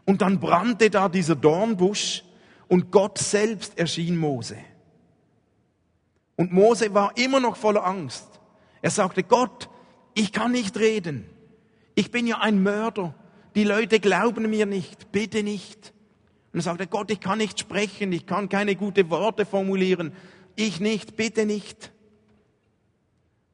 Und 0.06 0.22
dann 0.22 0.40
brannte 0.40 0.88
da 0.88 1.08
dieser 1.08 1.36
Dornbusch 1.36 2.24
und 2.68 2.90
Gott 2.90 3.18
selbst 3.18 3.78
erschien 3.78 4.16
Mose. 4.16 4.56
Und 6.40 6.52
Mose 6.52 6.94
war 6.94 7.18
immer 7.18 7.38
noch 7.38 7.54
voller 7.54 7.84
Angst. 7.84 8.40
Er 8.80 8.88
sagte, 8.88 9.22
Gott, 9.22 9.68
ich 10.14 10.32
kann 10.32 10.52
nicht 10.52 10.78
reden. 10.78 11.26
Ich 11.94 12.10
bin 12.10 12.26
ja 12.26 12.38
ein 12.38 12.62
Mörder. 12.62 13.14
Die 13.54 13.64
Leute 13.64 14.00
glauben 14.00 14.48
mir 14.48 14.64
nicht. 14.64 15.12
Bitte 15.12 15.42
nicht. 15.42 15.92
Und 16.50 16.60
er 16.60 16.62
sagte, 16.62 16.86
Gott, 16.86 17.10
ich 17.10 17.20
kann 17.20 17.36
nicht 17.36 17.60
sprechen. 17.60 18.10
Ich 18.12 18.24
kann 18.24 18.48
keine 18.48 18.74
guten 18.74 19.10
Worte 19.10 19.44
formulieren. 19.44 20.14
Ich 20.56 20.80
nicht. 20.80 21.14
Bitte 21.14 21.44
nicht. 21.44 21.92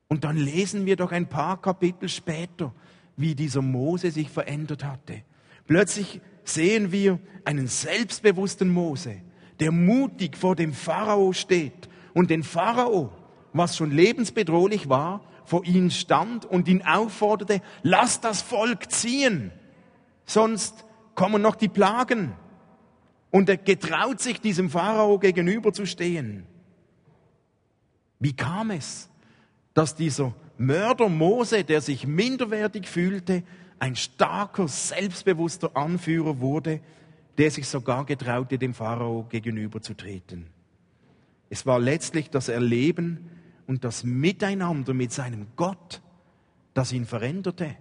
Und 0.06 0.22
dann 0.22 0.36
lesen 0.36 0.86
wir 0.86 0.94
doch 0.94 1.10
ein 1.10 1.28
paar 1.28 1.60
Kapitel 1.60 2.08
später, 2.08 2.72
wie 3.16 3.34
dieser 3.34 3.62
Mose 3.62 4.12
sich 4.12 4.30
verändert 4.30 4.84
hatte. 4.84 5.24
Plötzlich 5.66 6.20
sehen 6.44 6.92
wir 6.92 7.18
einen 7.44 7.66
selbstbewussten 7.66 8.68
Mose, 8.68 9.22
der 9.58 9.72
mutig 9.72 10.36
vor 10.36 10.54
dem 10.54 10.72
Pharao 10.72 11.32
steht 11.32 11.88
und 12.16 12.30
den 12.30 12.42
Pharao, 12.42 13.10
was 13.52 13.76
schon 13.76 13.90
lebensbedrohlich 13.90 14.88
war, 14.88 15.20
vor 15.44 15.66
ihn 15.66 15.90
stand 15.90 16.46
und 16.46 16.66
ihn 16.66 16.80
aufforderte, 16.80 17.60
lass 17.82 18.22
das 18.22 18.40
Volk 18.40 18.90
ziehen, 18.90 19.52
sonst 20.24 20.86
kommen 21.14 21.42
noch 21.42 21.56
die 21.56 21.68
Plagen. 21.68 22.32
Und 23.30 23.50
er 23.50 23.58
getraut 23.58 24.22
sich, 24.22 24.40
diesem 24.40 24.70
Pharao 24.70 25.18
gegenüberzustehen. 25.18 26.46
Wie 28.18 28.32
kam 28.34 28.70
es, 28.70 29.10
dass 29.74 29.94
dieser 29.94 30.32
Mörder 30.56 31.10
Mose, 31.10 31.64
der 31.64 31.82
sich 31.82 32.06
minderwertig 32.06 32.88
fühlte, 32.88 33.42
ein 33.78 33.94
starker, 33.94 34.68
selbstbewusster 34.68 35.76
Anführer 35.76 36.40
wurde, 36.40 36.80
der 37.36 37.50
sich 37.50 37.68
sogar 37.68 38.06
getraute, 38.06 38.56
dem 38.56 38.72
Pharao 38.72 39.26
gegenüberzutreten. 39.28 40.55
Es 41.48 41.66
war 41.66 41.78
letztlich 41.78 42.30
das 42.30 42.48
Erleben 42.48 43.30
und 43.66 43.84
das 43.84 44.04
Miteinander 44.04 44.94
mit 44.94 45.12
seinem 45.12 45.46
Gott, 45.56 46.02
das 46.74 46.92
ihn 46.92 47.06
veränderte. 47.06 47.76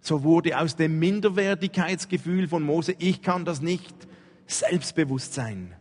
So 0.00 0.22
wurde 0.22 0.58
aus 0.58 0.76
dem 0.76 0.98
Minderwertigkeitsgefühl 0.98 2.48
von 2.48 2.62
Mose, 2.62 2.94
ich 2.98 3.22
kann 3.22 3.44
das 3.44 3.60
nicht, 3.60 3.94
Selbstbewusstsein. 4.46 5.74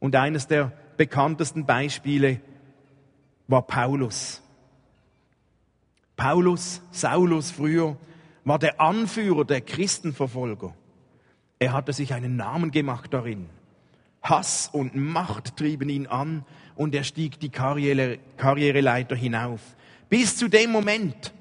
Und 0.00 0.16
eines 0.16 0.46
der 0.48 0.72
bekanntesten 0.96 1.64
Beispiele 1.64 2.40
war 3.46 3.62
Paulus. 3.62 4.42
Paulus, 6.16 6.82
Saulus 6.90 7.50
früher, 7.50 7.96
war 8.44 8.58
der 8.58 8.80
Anführer 8.80 9.44
der 9.44 9.60
Christenverfolger. 9.60 10.74
Er 11.58 11.72
hatte 11.72 11.92
sich 11.92 12.12
einen 12.14 12.36
Namen 12.36 12.70
gemacht 12.70 13.12
darin. 13.14 13.48
Hass 14.22 14.70
und 14.72 14.94
Macht 14.94 15.56
trieben 15.56 15.88
ihn 15.88 16.06
an 16.06 16.44
und 16.76 16.94
er 16.94 17.04
stieg 17.04 17.40
die 17.40 17.48
Karriere, 17.48 18.18
Karriereleiter 18.36 19.16
hinauf. 19.16 19.60
Bis 20.08 20.36
zu 20.36 20.48
dem 20.48 20.70
Moment, 20.70 21.32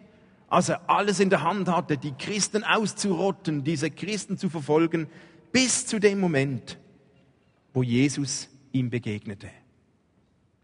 als 0.49 0.69
er 0.69 0.89
alles 0.89 1.19
in 1.19 1.29
der 1.29 1.43
Hand 1.43 1.69
hatte, 1.69 1.97
die 1.97 2.13
Christen 2.13 2.63
auszurotten, 2.63 3.63
diese 3.63 3.91
Christen 3.91 4.37
zu 4.37 4.49
verfolgen, 4.49 5.07
bis 5.51 5.85
zu 5.85 5.99
dem 5.99 6.19
Moment, 6.19 6.77
wo 7.73 7.83
Jesus 7.83 8.49
ihm 8.71 8.89
begegnete. 8.89 9.49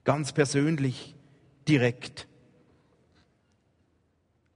Ganz 0.04 0.32
persönlich, 0.32 1.16
direkt. 1.68 2.28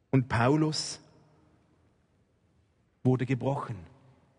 Und 0.10 0.28
Paulus 0.28 1.02
wurde 3.04 3.26
gebrochen. 3.26 3.76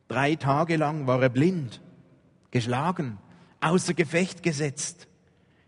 Drei 0.09 0.37
Tage 0.37 0.77
lang 0.77 1.07
war 1.07 1.23
er 1.23 1.29
blind, 1.29 1.81
geschlagen, 2.53 3.19
außer 3.61 3.95
Gefecht 3.95 4.45
gesetzt. 4.45 5.09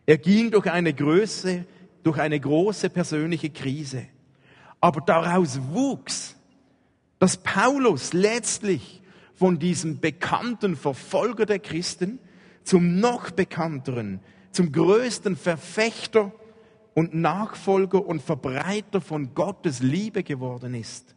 Er 0.07 0.19
ging 0.19 0.53
durch 0.53 0.71
eine 0.71 0.95
Größe, 0.95 1.65
durch 2.05 2.19
eine 2.19 2.39
große 2.39 2.91
persönliche 2.91 3.51
Krise. 3.51 4.07
Aber 4.81 5.01
daraus 5.01 5.59
wuchs, 5.73 6.37
dass 7.19 7.39
Paulus 7.39 8.13
letztlich 8.13 9.03
von 9.35 9.59
diesem 9.59 9.99
bekannten 9.99 10.77
Verfolger 10.77 11.47
der 11.47 11.59
Christen 11.59 12.19
zum 12.63 13.01
noch 13.01 13.31
bekannteren, 13.31 14.21
zum 14.53 14.71
größten 14.71 15.37
Verfechter 15.37 16.33
und 16.95 17.15
Nachfolger 17.15 18.05
und 18.05 18.23
Verbreiter 18.23 19.01
von 19.01 19.35
Gottes 19.35 19.81
Liebe 19.81 20.23
geworden 20.23 20.75
ist. 20.75 21.15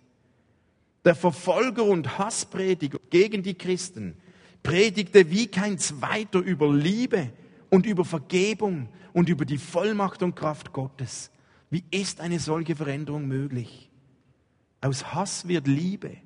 Der 1.05 1.13
Verfolger 1.15 1.83
und 1.83 2.17
Hassprediger 2.17 2.99
gegen 3.09 3.43
die 3.43 3.53
Christen 3.53 4.17
predigte 4.63 5.29
wie 5.31 5.47
kein 5.47 5.77
zweiter 5.77 6.39
über 6.39 6.73
Liebe 6.73 7.31
und 7.69 7.85
über 7.85 8.05
Vergebung 8.05 8.89
und 9.13 9.29
über 9.29 9.45
die 9.45 9.57
Vollmacht 9.57 10.23
und 10.23 10.35
Kraft 10.35 10.73
Gottes. 10.73 11.31
Wie 11.69 11.83
ist 11.91 12.21
eine 12.21 12.39
solche 12.39 12.75
Veränderung 12.75 13.27
möglich? 13.27 13.89
Aus 14.81 15.13
Hass 15.13 15.47
wird 15.47 15.67
Liebe. 15.67 16.17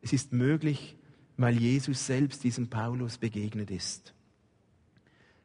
Es 0.00 0.12
ist 0.12 0.32
möglich, 0.32 0.96
weil 1.36 1.58
Jesus 1.58 2.06
selbst 2.06 2.44
diesem 2.44 2.68
Paulus 2.68 3.18
begegnet 3.18 3.70
ist. 3.70 4.14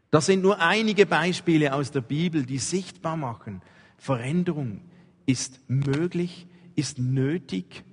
Das 0.10 0.26
sind 0.26 0.42
nur 0.42 0.60
einige 0.60 1.06
Beispiele 1.06 1.74
aus 1.74 1.92
der 1.92 2.02
Bibel, 2.02 2.46
die 2.46 2.60
sichtbar 2.60 3.18
machen, 3.18 3.62
Veränderung 3.98 4.82
ist 5.26 5.62
möglich, 5.70 6.48
ist 6.76 7.00
nötig 7.00 7.84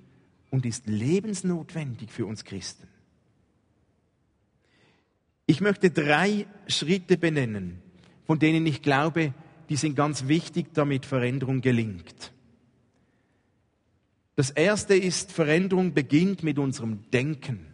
und 0.49 0.65
ist 0.65 0.87
lebensnotwendig 0.87 2.11
für 2.11 2.25
uns 2.25 2.43
Christen. 2.43 2.87
Ich 5.49 5.61
möchte 5.61 5.89
drei 5.89 6.45
Schritte 6.67 7.17
benennen, 7.17 7.81
von 8.27 8.37
denen 8.37 8.67
ich 8.67 8.83
glaube, 8.83 9.33
die 9.69 9.77
sind 9.77 9.95
ganz 9.95 10.27
wichtig, 10.27 10.75
damit 10.75 11.07
Veränderung 11.07 11.61
gelingt. 11.61 12.33
Das 14.35 14.51
erste 14.51 14.93
ist, 14.93 15.31
Veränderung 15.31 15.95
beginnt 15.95 16.43
mit 16.43 16.59
unserem 16.59 16.99
Denken, 17.09 17.65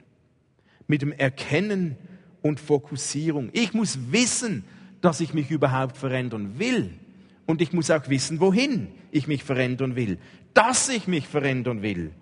mit 0.87 1.01
dem 1.01 1.11
Erkennen 1.11 1.97
und 2.41 2.61
Fokussierung. 2.61 3.49
Ich 3.51 3.73
muss 3.73 4.09
wissen, 4.09 4.63
dass 5.01 5.19
ich 5.19 5.33
mich 5.33 5.51
überhaupt 5.51 5.97
verändern 5.97 6.57
will. 6.57 6.93
Und 7.45 7.61
ich 7.61 7.73
muss 7.73 7.91
auch 7.91 8.07
wissen, 8.07 8.39
wohin 8.39 8.87
ich 9.11 9.27
mich 9.27 9.43
verändern 9.43 9.97
will. 9.97 10.17
Dass 10.53 10.87
ich 10.87 11.07
mich 11.07 11.27
verändern 11.27 11.81
will. 11.81 12.13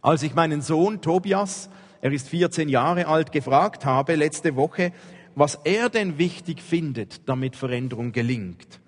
Als 0.00 0.22
ich 0.22 0.34
meinen 0.34 0.62
Sohn 0.62 1.02
Tobias, 1.02 1.68
er 2.02 2.12
ist 2.12 2.28
14 2.28 2.68
Jahre 2.68 3.06
alt, 3.06 3.30
gefragt 3.30 3.84
habe 3.84 4.16
letzte 4.16 4.56
Woche, 4.56 4.92
was 5.36 5.54
er 5.64 5.88
denn 5.88 6.18
wichtig 6.18 6.60
findet, 6.60 7.28
damit 7.28 7.54
Veränderung 7.54 8.10
gelingt, 8.10 8.80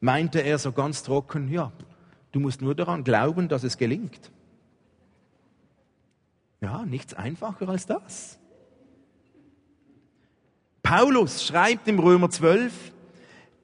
meinte 0.00 0.40
er 0.40 0.58
so 0.58 0.70
ganz 0.70 1.02
trocken, 1.02 1.48
ja, 1.48 1.72
du 2.30 2.38
musst 2.38 2.62
nur 2.62 2.76
daran 2.76 3.02
glauben, 3.02 3.48
dass 3.48 3.64
es 3.64 3.76
gelingt. 3.76 4.30
Ja, 6.60 6.86
nichts 6.86 7.14
einfacher 7.14 7.68
als 7.68 7.86
das. 7.86 8.38
Paulus 10.84 11.44
schreibt 11.44 11.88
im 11.88 11.98
Römer 11.98 12.30
12, 12.30 12.92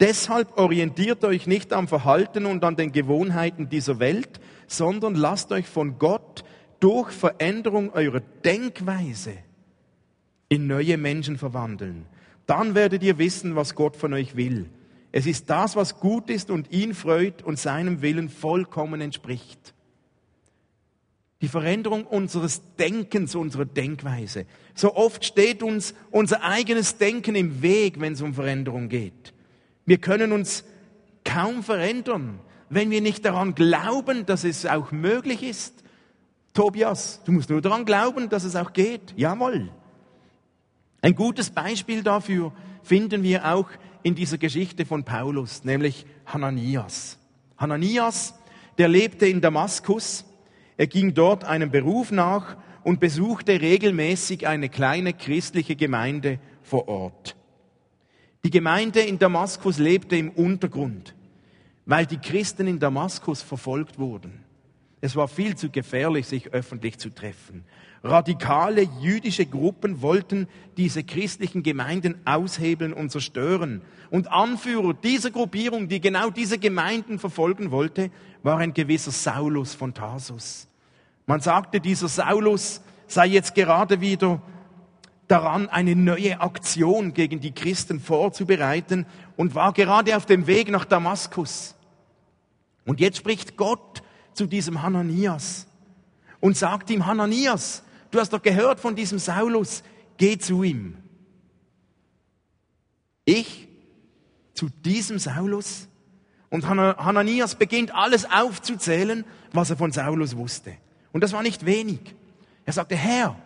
deshalb 0.00 0.58
orientiert 0.58 1.24
euch 1.24 1.46
nicht 1.46 1.72
am 1.72 1.86
Verhalten 1.86 2.46
und 2.46 2.64
an 2.64 2.74
den 2.74 2.90
Gewohnheiten 2.90 3.68
dieser 3.68 4.00
Welt, 4.00 4.40
sondern 4.66 5.14
lasst 5.14 5.52
euch 5.52 5.68
von 5.68 6.00
Gott 6.00 6.42
durch 6.80 7.10
Veränderung 7.10 7.92
eurer 7.92 8.20
Denkweise 8.44 9.34
in 10.48 10.66
neue 10.66 10.96
Menschen 10.96 11.36
verwandeln. 11.36 12.06
Dann 12.46 12.74
werdet 12.74 13.02
ihr 13.02 13.18
wissen, 13.18 13.56
was 13.56 13.74
Gott 13.74 13.96
von 13.96 14.14
euch 14.14 14.36
will. 14.36 14.70
Es 15.12 15.26
ist 15.26 15.50
das, 15.50 15.76
was 15.76 16.00
gut 16.00 16.30
ist 16.30 16.50
und 16.50 16.72
ihn 16.72 16.94
freut 16.94 17.42
und 17.42 17.58
seinem 17.58 18.02
Willen 18.02 18.28
vollkommen 18.28 19.00
entspricht. 19.00 19.74
Die 21.40 21.48
Veränderung 21.48 22.04
unseres 22.04 22.62
Denkens, 22.78 23.34
unserer 23.34 23.64
Denkweise. 23.64 24.44
So 24.74 24.96
oft 24.96 25.24
steht 25.24 25.62
uns 25.62 25.94
unser 26.10 26.42
eigenes 26.42 26.96
Denken 26.96 27.34
im 27.36 27.62
Weg, 27.62 28.00
wenn 28.00 28.14
es 28.14 28.22
um 28.22 28.34
Veränderung 28.34 28.88
geht. 28.88 29.34
Wir 29.86 29.98
können 29.98 30.32
uns 30.32 30.64
kaum 31.24 31.62
verändern, 31.62 32.40
wenn 32.70 32.90
wir 32.90 33.00
nicht 33.00 33.24
daran 33.24 33.54
glauben, 33.54 34.26
dass 34.26 34.44
es 34.44 34.66
auch 34.66 34.90
möglich 34.92 35.42
ist. 35.42 35.84
Tobias, 36.58 37.20
du 37.24 37.30
musst 37.30 37.50
nur 37.50 37.60
daran 37.60 37.84
glauben, 37.84 38.28
dass 38.28 38.42
es 38.42 38.56
auch 38.56 38.72
geht. 38.72 39.14
Jawohl. 39.16 39.70
Ein 41.00 41.14
gutes 41.14 41.50
Beispiel 41.50 42.02
dafür 42.02 42.52
finden 42.82 43.22
wir 43.22 43.54
auch 43.54 43.68
in 44.02 44.16
dieser 44.16 44.38
Geschichte 44.38 44.84
von 44.84 45.04
Paulus, 45.04 45.62
nämlich 45.62 46.04
Hananias. 46.26 47.16
Hananias, 47.58 48.34
der 48.76 48.88
lebte 48.88 49.28
in 49.28 49.40
Damaskus, 49.40 50.24
er 50.76 50.88
ging 50.88 51.14
dort 51.14 51.44
einem 51.44 51.70
Beruf 51.70 52.10
nach 52.10 52.56
und 52.82 52.98
besuchte 52.98 53.60
regelmäßig 53.60 54.48
eine 54.48 54.68
kleine 54.68 55.12
christliche 55.12 55.76
Gemeinde 55.76 56.40
vor 56.62 56.88
Ort. 56.88 57.36
Die 58.42 58.50
Gemeinde 58.50 58.98
in 59.02 59.20
Damaskus 59.20 59.78
lebte 59.78 60.16
im 60.16 60.30
Untergrund, 60.30 61.14
weil 61.86 62.06
die 62.06 62.18
Christen 62.18 62.66
in 62.66 62.80
Damaskus 62.80 63.42
verfolgt 63.42 64.00
wurden. 64.00 64.47
Es 65.00 65.14
war 65.14 65.28
viel 65.28 65.56
zu 65.56 65.70
gefährlich, 65.70 66.26
sich 66.26 66.52
öffentlich 66.52 66.98
zu 66.98 67.10
treffen. 67.10 67.64
Radikale 68.02 68.82
jüdische 69.00 69.46
Gruppen 69.46 70.02
wollten 70.02 70.48
diese 70.76 71.02
christlichen 71.04 71.62
Gemeinden 71.62 72.20
aushebeln 72.24 72.92
und 72.92 73.10
zerstören. 73.10 73.82
Und 74.10 74.30
Anführer 74.30 74.94
dieser 74.94 75.30
Gruppierung, 75.30 75.88
die 75.88 76.00
genau 76.00 76.30
diese 76.30 76.58
Gemeinden 76.58 77.18
verfolgen 77.18 77.70
wollte, 77.70 78.10
war 78.42 78.58
ein 78.58 78.74
gewisser 78.74 79.10
Saulus 79.10 79.74
von 79.74 79.94
Tarsus. 79.94 80.68
Man 81.26 81.40
sagte, 81.40 81.80
dieser 81.80 82.08
Saulus 82.08 82.80
sei 83.06 83.26
jetzt 83.26 83.54
gerade 83.54 84.00
wieder 84.00 84.40
daran, 85.26 85.68
eine 85.68 85.94
neue 85.94 86.40
Aktion 86.40 87.12
gegen 87.14 87.40
die 87.40 87.52
Christen 87.52 88.00
vorzubereiten 88.00 89.06
und 89.36 89.54
war 89.54 89.72
gerade 89.72 90.16
auf 90.16 90.26
dem 90.26 90.46
Weg 90.46 90.70
nach 90.70 90.84
Damaskus. 90.84 91.74
Und 92.86 93.00
jetzt 93.00 93.18
spricht 93.18 93.56
Gott 93.56 94.02
zu 94.38 94.46
diesem 94.46 94.82
Hananias 94.82 95.66
und 96.40 96.56
sagt 96.56 96.90
ihm, 96.90 97.04
Hananias, 97.06 97.82
du 98.10 98.20
hast 98.20 98.32
doch 98.32 98.40
gehört 98.40 98.78
von 98.80 98.94
diesem 98.94 99.18
Saulus, 99.18 99.82
geh 100.16 100.38
zu 100.38 100.62
ihm. 100.62 100.96
Ich 103.24 103.68
zu 104.54 104.68
diesem 104.68 105.18
Saulus? 105.18 105.88
Und 106.50 106.66
Hananias 106.66 107.56
beginnt 107.56 107.94
alles 107.94 108.24
aufzuzählen, 108.30 109.24
was 109.52 109.70
er 109.70 109.76
von 109.76 109.92
Saulus 109.92 110.36
wusste. 110.36 110.74
Und 111.12 111.22
das 111.22 111.32
war 111.32 111.42
nicht 111.42 111.66
wenig. 111.66 112.00
Er 112.64 112.72
sagte, 112.72 112.96
Herr, 112.96 113.36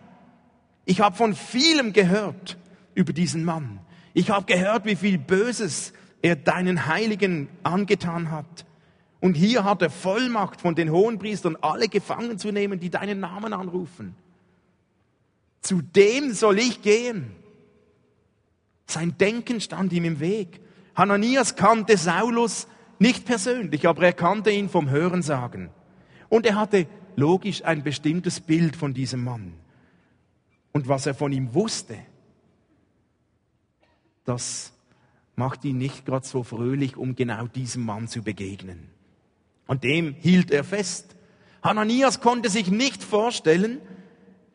ich 0.85 1.01
habe 1.01 1.15
von 1.15 1.35
vielem 1.35 1.91
gehört 1.91 2.57
über 2.93 3.13
diesen 3.13 3.43
Mann. 3.43 3.79
Ich 4.13 4.29
habe 4.29 4.45
gehört, 4.45 4.85
wie 4.85 4.95
viel 4.95 5.17
Böses 5.17 5.91
er 6.21 6.35
deinen 6.35 6.85
Heiligen 6.85 7.49
angetan 7.63 8.31
hat. 8.31 8.65
Und 9.23 9.35
hier 9.35 9.63
hat 9.63 9.81
er 9.81 9.89
Vollmacht 9.89 10.59
von 10.59 10.75
den 10.75 10.91
Hohenpriestern, 10.91 11.55
alle 11.61 11.87
gefangen 11.87 12.37
zu 12.37 12.51
nehmen, 12.51 12.81
die 12.81 12.89
deinen 12.89 13.21
Namen 13.21 13.53
anrufen. 13.53 14.17
Zu 15.61 15.81
dem 15.81 16.33
soll 16.33 16.59
ich 16.59 16.81
gehen. 16.81 17.31
Sein 18.85 19.17
Denken 19.17 19.61
stand 19.61 19.93
ihm 19.93 20.03
im 20.03 20.19
Weg. 20.19 20.59
Hananias 20.93 21.55
kannte 21.55 21.95
Saulus 21.95 22.67
nicht 22.99 23.23
persönlich, 23.23 23.87
aber 23.87 24.03
er 24.03 24.11
kannte 24.11 24.51
ihn 24.51 24.67
vom 24.67 24.89
Hörensagen. 24.89 25.69
Und 26.27 26.45
er 26.45 26.55
hatte 26.57 26.85
logisch 27.15 27.63
ein 27.63 27.81
bestimmtes 27.81 28.41
Bild 28.41 28.75
von 28.75 28.93
diesem 28.93 29.23
Mann. 29.23 29.53
Und 30.73 30.89
was 30.89 31.05
er 31.05 31.13
von 31.13 31.31
ihm 31.31 31.53
wusste, 31.53 31.97
das 34.25 34.73
macht 35.37 35.63
ihn 35.63 35.77
nicht 35.77 36.05
gerade 36.05 36.27
so 36.27 36.43
fröhlich, 36.43 36.97
um 36.97 37.15
genau 37.15 37.47
diesem 37.47 37.85
Mann 37.85 38.09
zu 38.09 38.21
begegnen. 38.21 38.92
Und 39.67 39.83
dem 39.83 40.13
hielt 40.13 40.51
er 40.51 40.63
fest. 40.63 41.15
Hananias 41.61 42.19
konnte 42.19 42.49
sich 42.49 42.69
nicht 42.69 43.03
vorstellen, 43.03 43.79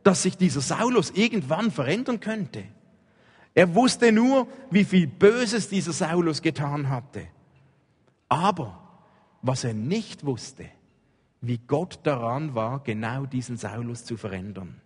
dass 0.03 0.23
sich 0.23 0.37
dieser 0.37 0.61
Saulus 0.61 1.11
irgendwann 1.11 1.71
verändern 1.71 2.21
könnte. 2.21 2.64
Er 3.55 3.75
wusste 3.75 4.12
nur, 4.12 4.47
wie 4.71 4.85
viel 4.85 5.07
Böses 5.07 5.68
dieser 5.68 5.92
Saulus 5.92 6.42
getan 6.42 6.90
hatte. 6.90 7.27
Aber 8.29 8.81
was 9.42 9.64
er 9.64 9.75
nicht 9.75 10.25
wusste, 10.25 10.66
wie 11.40 11.59
Gott 11.59 12.01
daran 12.03 12.55
war, 12.55 12.83
genau 12.83 13.27
diesen 13.27 13.57
Saulus 13.57 14.05
zu 14.05 14.16
verändern. 14.16 14.81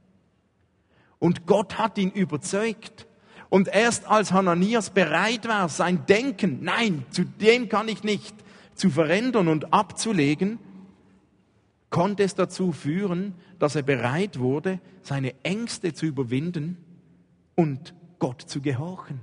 Und 1.18 1.46
Gott 1.46 1.78
hat 1.78 1.98
ihn 1.98 2.10
überzeugt. 2.10 3.06
Und 3.48 3.68
erst 3.68 4.06
als 4.08 4.32
Hananias 4.32 4.90
bereit 4.90 5.46
war, 5.46 5.68
sein 5.68 6.06
Denken, 6.06 6.60
nein, 6.62 7.04
zu 7.10 7.24
dem 7.24 7.68
kann 7.68 7.88
ich 7.88 8.02
nicht, 8.02 8.34
zu 8.74 8.90
verändern 8.90 9.48
und 9.48 9.72
abzulegen, 9.72 10.58
konnte 11.90 12.22
es 12.22 12.34
dazu 12.34 12.72
führen, 12.72 13.34
dass 13.58 13.76
er 13.76 13.82
bereit 13.82 14.38
wurde, 14.38 14.80
seine 15.02 15.34
Ängste 15.44 15.92
zu 15.92 16.06
überwinden 16.06 16.78
und 17.54 17.94
Gott 18.18 18.42
zu 18.42 18.60
gehorchen. 18.60 19.20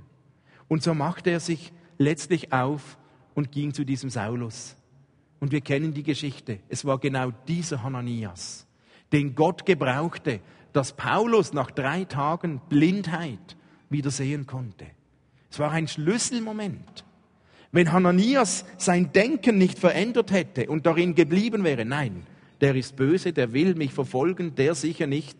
Und 0.68 0.82
so 0.82 0.94
machte 0.94 1.30
er 1.30 1.40
sich 1.40 1.72
letztlich 1.98 2.52
auf 2.52 2.96
und 3.34 3.52
ging 3.52 3.74
zu 3.74 3.84
diesem 3.84 4.08
Saulus. 4.08 4.76
Und 5.40 5.52
wir 5.52 5.60
kennen 5.62 5.94
die 5.94 6.02
Geschichte. 6.02 6.60
Es 6.68 6.84
war 6.84 6.98
genau 6.98 7.32
dieser 7.48 7.82
Hananias, 7.82 8.66
den 9.12 9.34
Gott 9.34 9.66
gebrauchte, 9.66 10.40
dass 10.72 10.96
Paulus 10.96 11.52
nach 11.52 11.70
drei 11.70 12.04
Tagen 12.04 12.60
Blindheit 12.68 13.56
wieder 13.88 14.10
sehen 14.10 14.46
konnte. 14.46 14.86
Es 15.50 15.58
war 15.58 15.72
ein 15.72 15.88
Schlüsselmoment. 15.88 17.04
Wenn 17.72 17.92
Hananias 17.92 18.64
sein 18.78 19.12
Denken 19.12 19.58
nicht 19.58 19.78
verändert 19.78 20.32
hätte 20.32 20.68
und 20.68 20.86
darin 20.86 21.14
geblieben 21.14 21.62
wäre, 21.62 21.84
nein, 21.84 22.26
der 22.60 22.74
ist 22.74 22.96
böse, 22.96 23.32
der 23.32 23.52
will 23.52 23.74
mich 23.74 23.92
verfolgen, 23.92 24.54
der 24.56 24.74
sicher 24.74 25.06
nicht, 25.06 25.38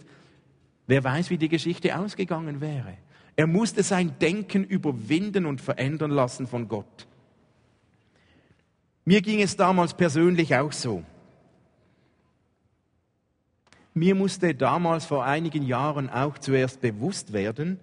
wer 0.86 1.02
weiß, 1.02 1.30
wie 1.30 1.38
die 1.38 1.48
Geschichte 1.48 1.98
ausgegangen 1.98 2.60
wäre. 2.60 2.96
Er 3.36 3.46
musste 3.46 3.82
sein 3.82 4.14
Denken 4.20 4.64
überwinden 4.64 5.44
und 5.44 5.60
verändern 5.60 6.10
lassen 6.10 6.46
von 6.46 6.68
Gott. 6.68 7.06
Mir 9.04 9.22
ging 9.22 9.40
es 9.42 9.56
damals 9.56 9.94
persönlich 9.94 10.54
auch 10.54 10.72
so. 10.72 11.02
Mir 13.92 14.14
musste 14.14 14.54
damals 14.54 15.04
vor 15.04 15.24
einigen 15.24 15.64
Jahren 15.64 16.08
auch 16.08 16.38
zuerst 16.38 16.80
bewusst 16.80 17.32
werden, 17.32 17.80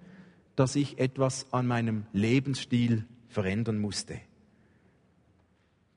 dass 0.56 0.74
ich 0.74 0.98
etwas 0.98 1.52
an 1.52 1.66
meinem 1.66 2.06
Lebensstil 2.12 3.04
verändern 3.28 3.78
musste 3.78 4.18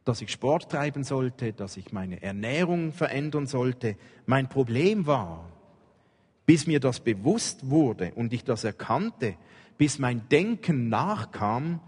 dass 0.04 0.22
ich 0.22 0.32
Sport 0.32 0.72
treiben 0.72 1.04
sollte, 1.04 1.54
dass 1.54 1.78
ich 1.78 1.92
meine 1.92 2.22
Ernährung 2.22 2.92
verändern 2.92 3.48
sollte. 3.48 3.96
Mein 4.26 4.50
Problem 4.50 5.06
war, 5.06 5.50
bis 6.46 6.68
mir 6.68 6.80
das 6.80 7.00
bewusst 7.00 7.70
wurde 7.70 8.12
und 8.16 8.34
ich 8.34 8.44
das 8.44 8.64
erkannte, 8.64 9.36
bis 9.78 10.00
mein 10.00 10.28
Denken 10.30 10.90
nachkam, 10.90 11.80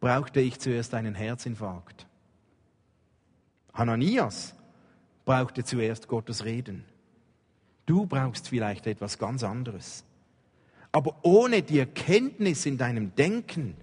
brauchte 0.00 0.40
ich 0.40 0.58
zuerst 0.58 0.94
einen 0.94 1.14
Herzinfarkt. 1.14 2.06
Hananias 3.72 4.54
brauchte 5.24 5.64
zuerst 5.64 6.08
Gottes 6.08 6.44
Reden. 6.44 6.84
Du 7.86 8.06
brauchst 8.06 8.48
vielleicht 8.48 8.86
etwas 8.86 9.18
ganz 9.18 9.42
anderes. 9.42 10.04
Aber 10.92 11.16
ohne 11.22 11.62
die 11.62 11.78
Erkenntnis 11.78 12.66
in 12.66 12.78
deinem 12.78 13.14
Denken, 13.14 13.76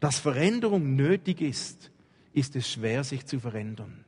dass 0.00 0.18
Veränderung 0.18 0.96
nötig 0.96 1.40
ist, 1.40 1.90
ist 2.34 2.56
es 2.56 2.70
schwer, 2.70 3.04
sich 3.04 3.24
zu 3.26 3.40
verändern. 3.40 4.04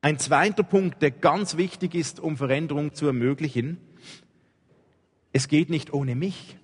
Ein 0.00 0.18
zweiter 0.18 0.62
Punkt, 0.62 1.02
der 1.02 1.10
ganz 1.10 1.56
wichtig 1.56 1.94
ist, 1.94 2.20
um 2.20 2.36
Veränderung 2.36 2.94
zu 2.94 3.06
ermöglichen, 3.06 3.78
es 5.32 5.48
geht 5.48 5.68
nicht 5.68 5.92
ohne 5.92 6.14
mich. 6.14 6.56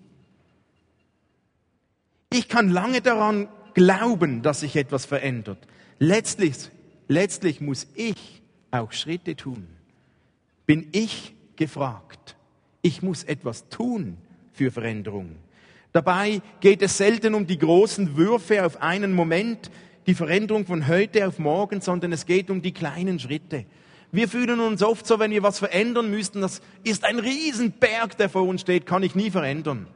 Ich 2.32 2.48
kann 2.48 2.70
lange 2.70 3.02
daran 3.02 3.48
glauben, 3.74 4.42
dass 4.42 4.60
sich 4.60 4.76
etwas 4.76 5.04
verändert. 5.04 5.58
Letztlich, 5.98 6.70
letztlich 7.08 7.60
muss 7.60 7.86
ich 7.94 8.42
auch 8.70 8.92
Schritte 8.92 9.36
tun. 9.36 9.66
Bin 10.64 10.88
ich 10.92 11.34
gefragt. 11.56 12.36
Ich 12.80 13.02
muss 13.02 13.24
etwas 13.24 13.68
tun 13.68 14.16
für 14.52 14.70
Veränderung. 14.70 15.36
Dabei 15.92 16.40
geht 16.60 16.80
es 16.82 16.96
selten 16.96 17.34
um 17.34 17.46
die 17.46 17.58
großen 17.58 18.16
Würfe 18.16 18.64
auf 18.64 18.80
einen 18.80 19.12
Moment, 19.12 19.70
die 20.06 20.14
Veränderung 20.14 20.66
von 20.66 20.88
heute 20.88 21.26
auf 21.26 21.38
morgen, 21.38 21.80
sondern 21.80 22.12
es 22.12 22.26
geht 22.26 22.50
um 22.50 22.62
die 22.62 22.72
kleinen 22.72 23.18
Schritte. 23.18 23.66
Wir 24.10 24.28
fühlen 24.28 24.60
uns 24.60 24.82
oft 24.82 25.06
so, 25.06 25.18
wenn 25.18 25.30
wir 25.30 25.42
was 25.42 25.58
verändern 25.58 26.10
müssten, 26.10 26.40
das 26.40 26.60
ist 26.82 27.04
ein 27.04 27.18
Riesenberg, 27.18 28.16
der 28.16 28.28
vor 28.28 28.42
uns 28.42 28.62
steht, 28.62 28.86
kann 28.86 29.02
ich 29.02 29.14
nie 29.14 29.30
verändern. 29.30 29.86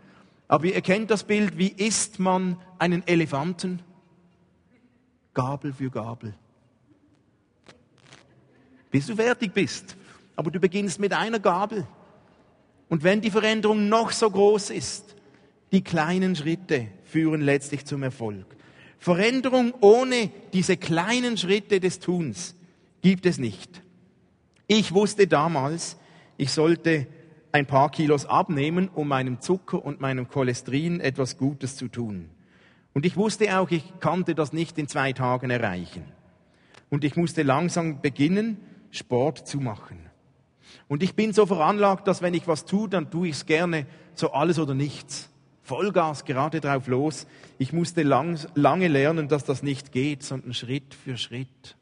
Aber 0.49 0.67
ihr 0.67 0.81
kennt 0.81 1.11
das 1.11 1.25
Bild, 1.25 1.59
wie 1.59 1.69
isst 1.69 2.19
man 2.19 2.57
einen 2.79 3.07
Elefanten? 3.07 3.83
Gabel 5.35 5.73
für 5.73 5.91
Gabel. 5.91 6.35
Bis 8.91 9.07
du 9.07 9.17
fertig 9.17 9.53
bist. 9.53 9.97
Aber 10.37 10.51
du 10.51 10.61
beginnst 10.61 11.01
mit 11.01 11.13
einer 11.13 11.39
Gabel. 11.39 11.87
Und 12.89 13.03
wenn 13.03 13.21
die 13.21 13.31
Veränderung 13.31 13.89
noch 13.89 14.13
so 14.13 14.31
groß 14.31 14.71
ist, 14.71 15.16
die 15.73 15.83
kleinen 15.83 16.37
Schritte 16.37 16.89
führen 17.05 17.41
letztlich 17.41 17.85
zum 17.85 18.03
Erfolg. 18.03 18.47
Veränderung 18.99 19.75
ohne 19.81 20.31
diese 20.53 20.77
kleinen 20.77 21.37
Schritte 21.37 21.81
des 21.81 22.01
Tuns 22.01 22.55
gibt 23.03 23.27
es 23.27 23.39
nicht. 23.39 23.83
Ich 24.67 24.93
wusste 24.93 25.27
damals, 25.27 25.97
ich 26.37 26.51
sollte 26.51 27.07
ein 27.53 27.67
paar 27.67 27.91
Kilos 27.91 28.27
abnehmen, 28.27 28.89
um 28.89 29.09
meinem 29.09 29.41
Zucker 29.41 29.85
und 29.85 30.01
meinem 30.01 30.29
Cholesterin 30.29 31.01
etwas 31.01 31.39
Gutes 31.39 31.77
zu 31.77 31.89
tun. 31.89 32.31
Und 32.93 33.07
ich 33.07 33.17
wusste 33.17 33.59
auch, 33.59 33.71
ich 33.71 34.01
konnte 34.01 34.35
das 34.35 34.53
nicht 34.53 34.79
in 34.79 34.89
zwei 34.89 35.13
Tagen 35.13 35.51
erreichen. 35.51 36.05
Und 36.89 37.05
ich 37.05 37.17
musste 37.17 37.43
langsam 37.43 38.01
beginnen, 38.01 38.59
Sport 38.91 39.47
zu 39.47 39.59
machen. 39.59 39.99
Und 40.89 41.03
ich 41.03 41.15
bin 41.15 41.33
so 41.33 41.47
veranlagt, 41.47 42.09
dass 42.09 42.23
wenn 42.23 42.35
ich 42.35 42.47
was 42.47 42.65
tue, 42.65 42.89
dann 42.89 43.11
tue 43.11 43.29
ich 43.29 43.37
es 43.37 43.47
gerne 43.47 43.87
so 44.15 44.33
alles 44.33 44.59
oder 44.59 44.75
nichts. 44.75 45.31
Vollgas, 45.67 46.25
gerade 46.25 46.61
drauf 46.61 46.87
los. 46.87 47.27
Ich 47.59 47.73
musste 47.73 48.05
lang, 48.05 48.39
lange 48.55 48.87
lernen, 48.87 49.27
dass 49.27 49.45
das 49.45 49.65
nicht 49.65 49.91
geht, 49.91 50.23
sondern 50.23 50.55
Schritt 50.55 50.95
für 50.95 51.17
Schritt. 51.17 51.77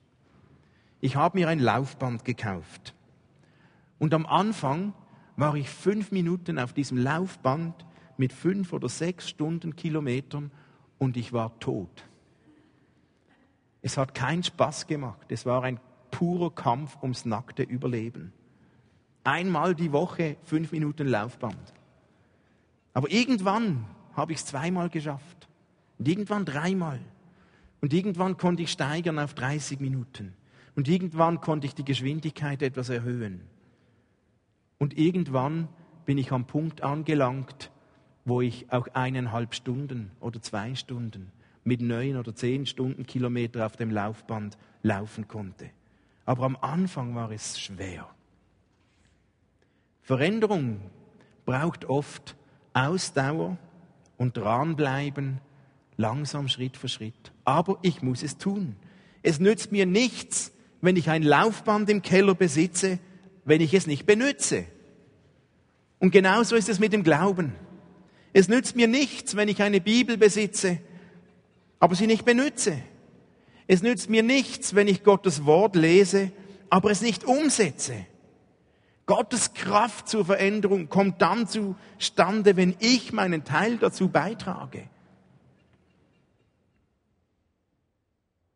Ich 1.03 1.17
habe 1.17 1.39
mir 1.39 1.49
ein 1.49 1.59
Laufband 1.59 2.25
gekauft. 2.25 2.95
Und 3.99 4.15
am 4.15 4.25
Anfang 4.25 4.95
war 5.37 5.55
ich 5.55 5.69
fünf 5.69 6.13
Minuten 6.13 6.59
auf 6.59 6.73
diesem 6.73 6.97
Laufband 6.97 7.85
mit 8.17 8.33
fünf 8.33 8.73
oder 8.73 8.89
sechs 8.89 9.29
Stunden 9.29 9.77
Kilometern 9.77 10.51
und 10.97 11.19
ich 11.19 11.35
war 11.35 11.59
tot. 11.59 12.05
Es 13.83 13.99
hat 13.99 14.15
keinen 14.15 14.43
Spaß 14.43 14.87
gemacht. 14.87 15.27
Es 15.29 15.45
war 15.45 15.63
ein 15.63 15.79
purer 16.11 16.51
Kampf 16.51 16.97
ums 17.03 17.27
nackte 17.27 17.65
Überleben. 17.65 18.33
Einmal 19.25 19.75
die 19.75 19.93
Woche 19.93 20.37
fünf 20.43 20.73
Minuten 20.73 21.07
Laufband. 21.07 21.75
Aber 22.95 23.11
irgendwann 23.11 23.85
habe 24.15 24.33
ich 24.33 24.39
es 24.39 24.47
zweimal 24.47 24.89
geschafft. 24.89 25.49
Und 25.99 26.09
irgendwann 26.09 26.45
dreimal. 26.45 27.01
Und 27.81 27.93
irgendwann 27.93 28.37
konnte 28.37 28.63
ich 28.63 28.71
steigern 28.71 29.19
auf 29.19 29.35
30 29.35 29.81
Minuten. 29.81 30.33
Und 30.75 30.89
irgendwann 30.89 31.41
konnte 31.41 31.67
ich 31.67 31.75
die 31.75 31.85
Geschwindigkeit 31.85 32.63
etwas 32.63 32.89
erhöhen. 32.89 33.43
Und 34.79 34.97
irgendwann 34.97 35.69
bin 36.05 36.19
ich 36.19 36.33
am 36.33 36.47
Punkt 36.47 36.83
angelangt, 36.83 37.71
wo 38.25 38.41
ich 38.41 38.73
auch 38.73 38.89
eineinhalb 38.95 39.55
Stunden 39.55 40.11
oder 40.21 40.41
zwei 40.41 40.75
Stunden 40.75 41.31
mit 41.63 41.81
neun 41.81 42.17
oder 42.17 42.35
zehn 42.35 42.67
Stundenkilometer 42.67 43.67
auf 43.67 43.77
dem 43.77 43.91
Laufband 43.91 44.57
laufen 44.83 45.29
konnte. 45.29 45.71
Aber 46.27 46.45
am 46.45 46.57
Anfang 46.57 47.15
war 47.15 47.31
es 47.31 47.61
schwer. 47.61 48.09
Veränderung 50.03 50.81
braucht 51.47 51.87
oft 51.87 52.37
Ausdauer 52.75 53.57
und 54.19 54.37
dranbleiben, 54.37 55.41
langsam 55.97 56.49
Schritt 56.49 56.77
für 56.77 56.89
Schritt. 56.89 57.33
Aber 57.45 57.79
ich 57.83 58.03
muss 58.03 58.23
es 58.23 58.37
tun. 58.37 58.77
Es 59.23 59.41
nützt 59.41 59.73
mir 59.73 59.87
nichts, 59.87 60.53
wenn 60.81 60.97
ich 60.97 61.09
ein 61.09 61.23
Laufband 61.23 61.89
im 61.89 62.03
Keller 62.03 62.35
besitze, 62.35 62.99
wenn 63.45 63.61
ich 63.61 63.73
es 63.73 63.87
nicht 63.87 64.05
benütze. 64.05 64.65
Und 65.99 66.11
genauso 66.11 66.57
ist 66.57 66.69
es 66.69 66.79
mit 66.79 66.93
dem 66.93 67.03
Glauben. 67.03 67.55
Es 68.35 68.49
nützt 68.49 68.77
mir 68.77 68.89
nichts, 68.89 69.37
wenn 69.37 69.49
ich 69.49 69.63
eine 69.63 69.81
Bibel 69.81 70.19
besitze, 70.19 70.79
aber 71.79 71.95
sie 71.95 72.07
nicht 72.07 72.25
benütze. 72.25 72.77
Es 73.67 73.83
nützt 73.83 74.11
mir 74.11 74.23
nichts, 74.23 74.75
wenn 74.75 74.89
ich 74.89 75.05
Gottes 75.05 75.47
Wort 75.47 75.77
lese, 75.77 76.33
aber 76.69 76.91
es 76.91 77.01
nicht 77.01 77.25
umsetze. 77.25 78.07
Gottes 79.07 79.53
Kraft 79.53 80.09
zur 80.09 80.25
Veränderung 80.25 80.89
kommt 80.89 81.21
dann 81.21 81.47
zustande, 81.47 82.57
wenn 82.57 82.75
ich 82.81 83.13
meinen 83.13 83.45
Teil 83.45 83.77
dazu 83.77 84.09
beitrage. 84.09 84.89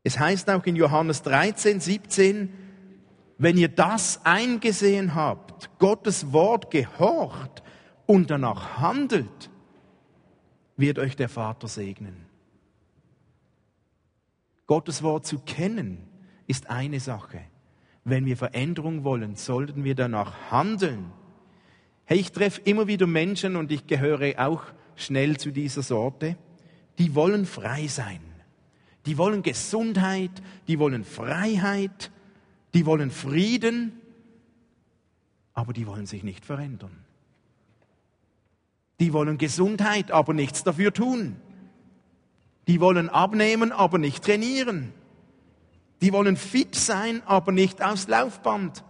Es 0.03 0.19
heißt 0.19 0.49
auch 0.49 0.65
in 0.65 0.77
Johannes 0.77 1.23
13, 1.23 1.81
17, 1.81 2.53
wenn 3.37 3.59
ihr 3.59 3.69
das 3.69 4.25
eingesehen 4.25 5.15
habt, 5.15 5.79
Gottes 5.79 6.33
Wort 6.33 6.71
gehorcht 6.71 7.63
und 8.07 8.31
danach 8.31 8.79
handelt, 8.79 9.51
wird 10.77 10.99
euch 10.99 11.15
der 11.15 11.29
Vater 11.29 11.69
segnen. 11.69 12.25
Gottes 14.67 15.03
Wort 15.03 15.27
zu 15.27 15.41
kennen 15.41 16.09
ist 16.47 16.71
eine 16.71 17.01
Sache. 17.01 17.43
Wenn 18.09 18.25
wir 18.25 18.39
Veränderung 18.39 19.05
wollen, 19.05 19.37
sollten 19.37 19.85
wir 19.85 19.95
danach 19.95 20.51
handeln. 20.51 21.13
Hey, 22.07 22.19
ich 22.19 22.33
treffe 22.33 22.63
immer 22.63 22.87
wieder 22.87 23.07
Menschen 23.07 23.55
und 23.55 23.71
ich 23.71 23.87
gehöre 23.87 24.33
auch 24.39 24.63
schnell 24.97 25.37
zu 25.37 25.51
dieser 25.51 25.83
Sorte, 25.83 26.39
die 26.99 27.15
wollen 27.15 27.45
frei 27.45 27.87
sein. 27.87 28.21
Die 29.05 29.19
wollen 29.19 29.43
Gesundheit, 29.43 30.31
die 30.69 30.79
wollen 30.79 31.05
Freiheit, 31.05 32.11
die 32.73 32.87
wollen 32.87 33.11
Frieden, 33.11 33.93
aber 35.53 35.75
die 35.75 35.87
wollen 35.87 36.07
sich 36.07 36.25
nicht 36.25 36.47
verändern. 36.47 37.05
Die 39.01 39.13
wollen 39.13 39.37
Gesundheit, 39.37 40.13
aber 40.13 40.33
nichts 40.33 40.65
dafür 40.65 40.95
tun. 40.95 41.37
Die 42.69 42.81
wollen 42.81 43.11
abnehmen, 43.11 43.71
aber 43.71 43.99
nicht 43.99 44.25
trainieren. 44.25 44.95
Die 46.01 46.13
wollen 46.13 46.37
fit 46.37 46.75
sein, 46.75 47.23
aber 47.27 47.53
nicht 47.53 47.83
aufs 47.83 48.09
Laufband. 48.09 48.85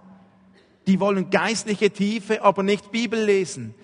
Die 0.87 1.01
wollen 1.01 1.31
geistliche 1.31 1.91
Tiefe, 1.91 2.43
aber 2.43 2.63
nicht 2.63 2.93
Bibel 2.93 3.23
lesen. 3.23 3.75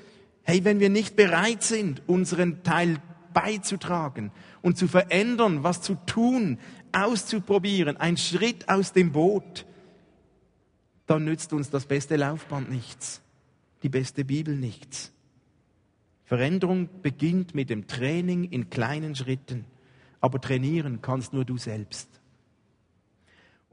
Hey, 0.42 0.64
wenn 0.64 0.80
wir 0.80 0.90
nicht 0.90 1.16
bereit 1.16 1.62
sind, 1.62 2.02
unseren 2.06 2.62
Teil 2.62 2.98
beizutragen 3.32 4.30
und 4.62 4.78
zu 4.78 4.88
verändern, 4.88 5.62
was 5.62 5.80
zu 5.80 5.96
tun, 6.06 6.58
auszuprobieren, 6.92 7.96
ein 7.96 8.16
Schritt 8.16 8.68
aus 8.68 8.92
dem 8.92 9.12
Boot, 9.12 9.66
dann 11.06 11.24
nützt 11.24 11.52
uns 11.52 11.70
das 11.70 11.86
beste 11.86 12.16
Laufband 12.16 12.70
nichts, 12.70 13.20
die 13.82 13.88
beste 13.88 14.24
Bibel 14.24 14.56
nichts. 14.56 15.12
Veränderung 16.24 16.88
beginnt 17.02 17.54
mit 17.54 17.68
dem 17.68 17.86
Training 17.86 18.44
in 18.44 18.70
kleinen 18.70 19.14
Schritten, 19.14 19.66
aber 20.20 20.40
trainieren 20.40 21.02
kannst 21.02 21.34
nur 21.34 21.44
du 21.44 21.58
selbst. 21.58 22.08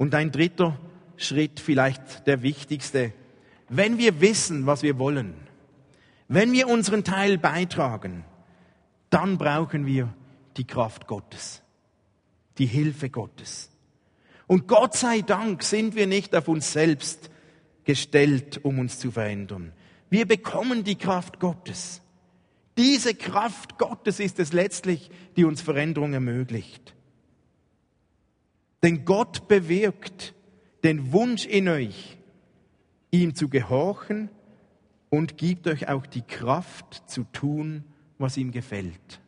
Und 0.02 0.16
ein 0.16 0.32
dritter 0.32 0.80
Schritt, 1.16 1.60
vielleicht 1.60 2.26
der 2.26 2.42
wichtigste, 2.42 3.14
wenn 3.70 4.00
wir 4.00 4.20
wissen, 4.20 4.66
was 4.66 4.82
wir 4.82 4.98
wollen, 4.98 5.36
wenn 6.28 6.52
wir 6.54 6.70
unseren 6.70 7.04
Teil 7.04 7.38
beitragen, 7.38 8.26
dann 9.12 9.38
brauchen 9.38 9.86
wir 9.86 10.12
die 10.58 10.66
Kraft 10.66 11.06
Gottes, 11.06 11.62
die 12.58 12.66
Hilfe 12.66 13.12
Gottes. 13.12 13.70
Und 14.48 14.68
Gott 14.68 14.96
sei 14.96 15.22
Dank 15.22 15.62
sind 15.62 15.94
wir 15.94 16.08
nicht 16.08 16.36
auf 16.36 16.48
uns 16.48 16.74
selbst 16.74 17.30
gestellt, 17.84 18.60
um 18.64 18.80
uns 18.80 18.98
zu 18.98 19.12
verändern. 19.12 19.72
Wir 20.10 20.26
bekommen 20.26 20.84
die 20.84 20.96
Kraft 20.96 21.40
Gottes. 21.40 22.02
Diese 22.76 23.14
Kraft 23.14 23.78
Gottes 23.78 24.20
ist 24.20 24.40
es 24.40 24.52
letztlich, 24.52 25.12
die 25.38 25.46
uns 25.46 25.62
Veränderung 25.62 26.14
ermöglicht. 26.14 26.96
Denn 28.84 29.06
Gott 29.06 29.48
bewirkt 29.48 30.34
den 30.84 31.12
Wunsch 31.12 31.46
in 31.46 31.68
euch, 31.68 32.18
ihm 33.12 33.36
zu 33.36 33.50
gehorchen 33.50 34.30
und 35.10 35.38
gibt 35.38 35.68
euch 35.68 35.88
auch 35.90 36.06
die 36.06 36.24
Kraft 36.24 37.04
zu 37.10 37.24
tun, 37.26 37.84
was 38.18 38.38
ihm 38.38 38.52
gefällt. 38.52 39.22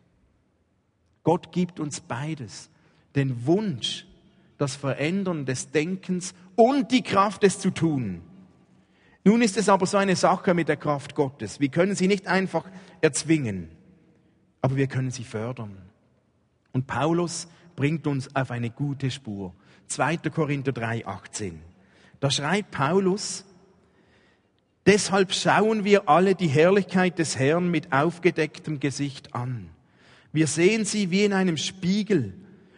Gott 1.24 1.52
gibt 1.52 1.80
uns 1.80 2.02
beides. 2.02 2.70
Den 3.16 3.46
Wunsch, 3.46 4.08
das 4.58 4.76
Verändern 4.76 5.46
des 5.46 5.72
Denkens 5.72 6.34
und 6.56 6.92
die 6.92 7.04
Kraft, 7.04 7.44
es 7.44 7.60
zu 7.60 7.70
tun. 7.70 8.22
Nun 9.24 9.42
ist 9.42 9.58
es 9.58 9.70
aber 9.70 9.86
so 9.86 9.98
eine 9.98 10.16
Sache 10.16 10.54
mit 10.54 10.68
der 10.68 10.78
Kraft 10.78 11.16
Gottes. 11.16 11.60
Wir 11.60 11.70
können 11.70 11.96
sie 11.96 12.08
nicht 12.08 12.28
einfach 12.28 12.70
erzwingen, 13.02 13.70
aber 14.62 14.76
wir 14.76 14.88
können 14.88 15.12
sie 15.12 15.24
fördern. 15.24 15.78
Und 16.74 16.88
Paulus 16.88 17.48
bringt 17.76 18.08
uns 18.08 18.36
auf 18.36 18.52
eine 18.52 18.70
gute 18.70 19.12
Spur. 19.12 19.54
2. 19.88 20.18
Korinther 20.18 20.72
3, 20.72 21.06
18. 21.06 21.62
Da 22.20 22.32
schreibt 22.32 22.72
Paulus, 22.72 23.46
deshalb 24.86 25.34
schauen 25.34 25.84
wir 25.84 26.10
alle 26.10 26.36
die 26.36 26.48
Herrlichkeit 26.48 27.20
des 27.20 27.38
Herrn 27.38 27.70
mit 27.70 27.92
aufgedecktem 27.92 28.80
Gesicht 28.80 29.36
an. 29.36 29.70
Wir 30.32 30.48
sehen 30.48 30.86
sie 30.86 31.12
wie 31.12 31.26
in 31.26 31.34
einem 31.34 31.58
Spiegel 31.58 32.34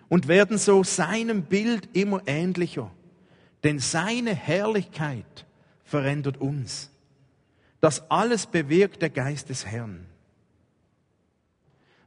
und 0.10 0.28
werden 0.28 0.58
so 0.58 0.84
seinem 0.84 1.44
Bild 1.44 1.90
immer 1.94 2.22
ähnlicher. 2.26 2.92
Denn 3.64 3.80
seine 3.80 4.36
Herrlichkeit 4.36 5.46
verändert 5.84 6.38
uns. 6.38 6.92
Das 7.82 8.10
alles 8.10 8.46
bewirkt 8.46 9.02
der 9.02 9.10
Geist 9.10 9.50
des 9.50 9.66
Herrn. 9.66 10.06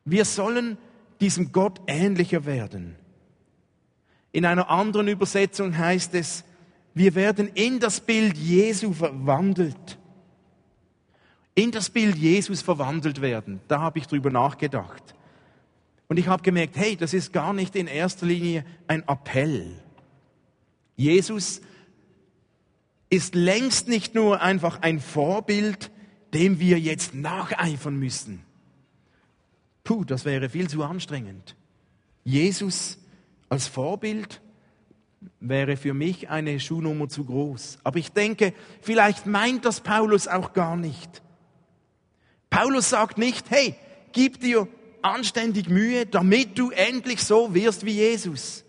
Wir 0.04 0.24
sollen 0.24 0.78
diesem 1.20 1.52
Gott 1.52 1.80
ähnlicher 1.86 2.44
werden. 2.44 2.96
In 4.32 4.44
einer 4.44 4.70
anderen 4.70 5.08
Übersetzung 5.08 5.76
heißt 5.76 6.14
es, 6.14 6.44
wir 6.94 7.14
werden 7.14 7.48
in 7.54 7.80
das 7.80 8.00
Bild 8.00 8.36
Jesu 8.36 8.92
verwandelt. 8.92 9.98
In 11.54 11.70
das 11.70 11.90
Bild 11.90 12.16
Jesus 12.16 12.62
verwandelt 12.62 13.20
werden. 13.20 13.60
Da 13.68 13.80
habe 13.80 13.98
ich 13.98 14.06
drüber 14.06 14.30
nachgedacht. 14.30 15.14
Und 16.08 16.18
ich 16.18 16.28
habe 16.28 16.42
gemerkt, 16.42 16.76
hey, 16.76 16.96
das 16.96 17.14
ist 17.14 17.32
gar 17.32 17.52
nicht 17.52 17.76
in 17.76 17.86
erster 17.86 18.26
Linie 18.26 18.64
ein 18.86 19.02
Appell. 19.06 19.80
Jesus 20.96 21.60
ist 23.10 23.34
längst 23.34 23.88
nicht 23.88 24.14
nur 24.14 24.40
einfach 24.40 24.82
ein 24.82 25.00
Vorbild, 25.00 25.90
dem 26.34 26.60
wir 26.60 26.78
jetzt 26.78 27.14
nacheifern 27.14 27.96
müssen. 27.96 28.42
Puh, 29.88 30.04
das 30.04 30.26
wäre 30.26 30.50
viel 30.50 30.68
zu 30.68 30.84
anstrengend. 30.84 31.56
Jesus 32.22 32.98
als 33.48 33.68
Vorbild 33.68 34.42
wäre 35.40 35.78
für 35.78 35.94
mich 35.94 36.28
eine 36.28 36.60
Schuhnummer 36.60 37.08
zu 37.08 37.24
groß. 37.24 37.78
Aber 37.84 37.98
ich 37.98 38.12
denke, 38.12 38.52
vielleicht 38.82 39.24
meint 39.24 39.64
das 39.64 39.80
Paulus 39.80 40.28
auch 40.28 40.52
gar 40.52 40.76
nicht. 40.76 41.22
Paulus 42.50 42.90
sagt 42.90 43.16
nicht, 43.16 43.50
hey, 43.50 43.76
gib 44.12 44.40
dir 44.40 44.68
anständig 45.00 45.70
Mühe, 45.70 46.04
damit 46.04 46.58
du 46.58 46.70
endlich 46.70 47.24
so 47.24 47.54
wirst 47.54 47.86
wie 47.86 47.92
Jesus. 47.92 48.66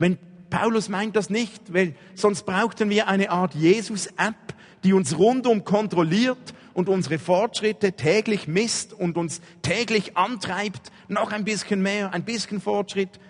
Wenn 0.00 0.18
Paulus 0.50 0.88
meint 0.88 1.14
das 1.14 1.30
nicht, 1.30 1.72
weil 1.72 1.94
sonst 2.16 2.46
brauchten 2.46 2.90
wir 2.90 3.06
eine 3.06 3.30
Art 3.30 3.54
Jesus-App, 3.54 4.56
die 4.82 4.92
uns 4.92 5.16
rundum 5.16 5.62
kontrolliert 5.62 6.52
und 6.74 6.88
unsere 6.88 7.18
Fortschritte 7.18 7.92
täglich 7.92 8.48
misst 8.48 8.92
und 8.92 9.16
uns 9.16 9.40
täglich 9.62 10.16
antreibt, 10.16 10.92
noch 11.08 11.32
ein 11.32 11.44
bisschen 11.44 11.82
mehr, 11.82 12.12
ein 12.12 12.24
bisschen 12.24 12.60
Fortschritt. 12.60 13.20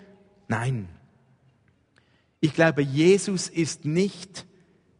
Nein. 0.47 0.89
Ich 2.41 2.53
glaube, 2.53 2.81
Jesus 2.81 3.49
ist 3.49 3.85
nicht 3.85 4.45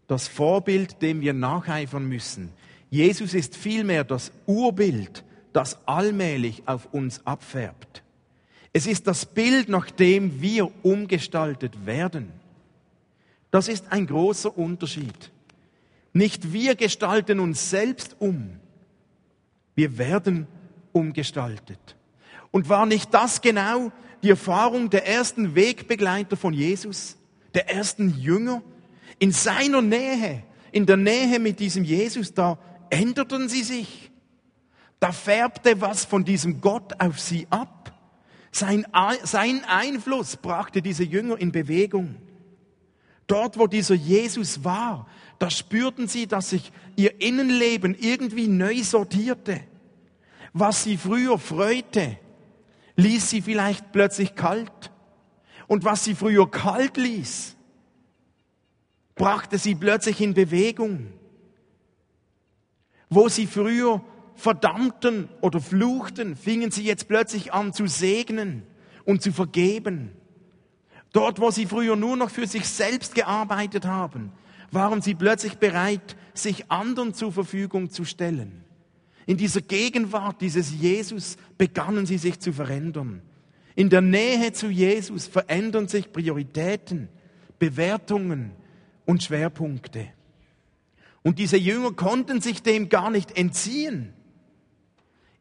das 0.08 0.28
Vorbild, 0.28 1.02
dem 1.02 1.22
wir 1.22 1.34
nacheifern 1.34 2.06
müssen. 2.06 2.52
Jesus 2.90 3.34
ist 3.34 3.56
vielmehr 3.56 4.04
das 4.04 4.32
Urbild, 4.46 5.24
das 5.54 5.78
allmählich 5.88 6.64
auf 6.66 6.92
uns 6.92 7.26
abfärbt. 7.26 8.04
Es 8.74 8.88
ist 8.88 9.08
das 9.08 9.26
Bild, 9.26 9.70
nach 9.70 9.90
dem 9.90 10.42
wir 10.42 10.72
umgestaltet 10.84 11.86
werden. 11.86 12.32
Das 13.52 13.68
ist 13.68 13.92
ein 13.92 14.06
großer 14.06 14.56
Unterschied. 14.56 15.32
Nicht 16.14 16.54
wir 16.54 16.76
gestalten 16.76 17.40
uns 17.40 17.70
selbst 17.70 18.16
um. 18.20 18.60
Wir 19.76 19.98
werden 19.98 20.48
umgestaltet. 20.92 21.96
Und 22.52 22.70
war 22.70 22.86
nicht 22.86 23.14
das 23.14 23.42
genau 23.42 23.92
die 24.24 24.32
Erfahrung 24.32 24.90
der 24.90 25.08
ersten 25.08 25.56
Wegbegleiter 25.56 26.36
von 26.36 26.54
Jesus, 26.54 27.18
der 27.54 27.70
ersten 27.70 28.18
Jünger? 28.18 28.62
In 29.20 29.32
seiner 29.32 29.82
Nähe, 29.82 30.44
in 30.72 30.86
der 30.86 30.98
Nähe 30.98 31.40
mit 31.40 31.60
diesem 31.60 31.84
Jesus, 31.84 32.34
da 32.34 32.58
änderten 32.90 33.50
sie 33.50 33.64
sich. 33.64 34.12
Da 35.00 35.12
färbte 35.12 35.80
was 35.80 36.06
von 36.06 36.26
diesem 36.26 36.60
Gott 36.60 37.00
auf 37.00 37.20
sie 37.20 37.48
ab. 37.50 37.94
Sein, 38.52 38.86
sein 39.24 39.64
Einfluss 39.66 40.36
brachte 40.36 40.82
diese 40.82 41.04
Jünger 41.04 41.38
in 41.38 41.52
Bewegung. 41.52 42.16
Dort, 43.28 43.60
wo 43.60 43.68
dieser 43.68 43.96
Jesus 43.96 44.64
war, 44.64 45.08
da 45.40 45.50
spürten 45.50 46.08
sie, 46.08 46.28
dass 46.28 46.50
sich 46.50 46.72
ihr 46.98 47.22
Innenleben 47.22 47.96
irgendwie 47.98 48.48
neu 48.48 48.84
sortierte. 48.84 49.62
Was 50.52 50.84
sie 50.84 50.98
früher 50.98 51.38
freute, 51.38 52.18
ließ 52.98 53.30
sie 53.30 53.42
vielleicht 53.42 53.94
plötzlich 53.94 54.36
kalt. 54.36 54.92
Und 55.68 55.86
was 55.86 56.04
sie 56.04 56.16
früher 56.16 56.50
kalt 56.50 56.98
ließ, 56.98 57.56
brachte 59.16 59.58
sie 59.58 59.76
plötzlich 59.76 60.20
in 60.20 60.34
Bewegung. 60.34 61.14
Wo 63.10 63.30
sie 63.30 63.48
früher 63.48 64.04
verdammten 64.36 65.30
oder 65.42 65.62
fluchten, 65.62 66.36
fingen 66.36 66.72
sie 66.72 66.84
jetzt 66.84 67.08
plötzlich 67.08 67.54
an 67.54 67.74
zu 67.74 67.88
segnen 67.88 68.64
und 69.06 69.22
zu 69.22 69.32
vergeben. 69.32 70.12
Dort, 71.14 71.40
wo 71.40 71.50
sie 71.50 71.66
früher 71.66 71.96
nur 71.96 72.18
noch 72.18 72.30
für 72.30 72.46
sich 72.46 72.68
selbst 72.68 73.16
gearbeitet 73.16 73.86
haben, 73.86 74.32
waren 74.72 75.02
sie 75.02 75.16
plötzlich 75.16 75.56
bereit, 75.56 76.16
sich 76.34 76.72
anderen 76.72 77.14
zur 77.14 77.32
Verfügung 77.32 77.90
zu 77.90 78.06
stellen. 78.06 78.64
In 79.26 79.38
dieser 79.38 79.62
Gegenwart 79.62 80.42
dieses 80.42 80.74
Jesus 80.74 81.38
begannen 81.58 82.06
sie 82.06 82.18
sich 82.18 82.40
zu 82.40 82.52
verändern. 82.52 83.22
In 83.76 83.90
der 83.90 84.02
Nähe 84.02 84.52
zu 84.54 84.70
Jesus 84.70 85.28
verändern 85.28 85.88
sich 85.88 86.12
Prioritäten, 86.12 87.10
Bewertungen 87.60 88.52
und 89.06 89.24
Schwerpunkte. 89.24 90.08
Und 91.22 91.40
diese 91.40 91.58
Jünger 91.58 91.92
konnten 91.94 92.42
sich 92.42 92.64
dem 92.64 92.90
gar 92.90 93.12
nicht 93.12 93.38
entziehen. 93.38 94.14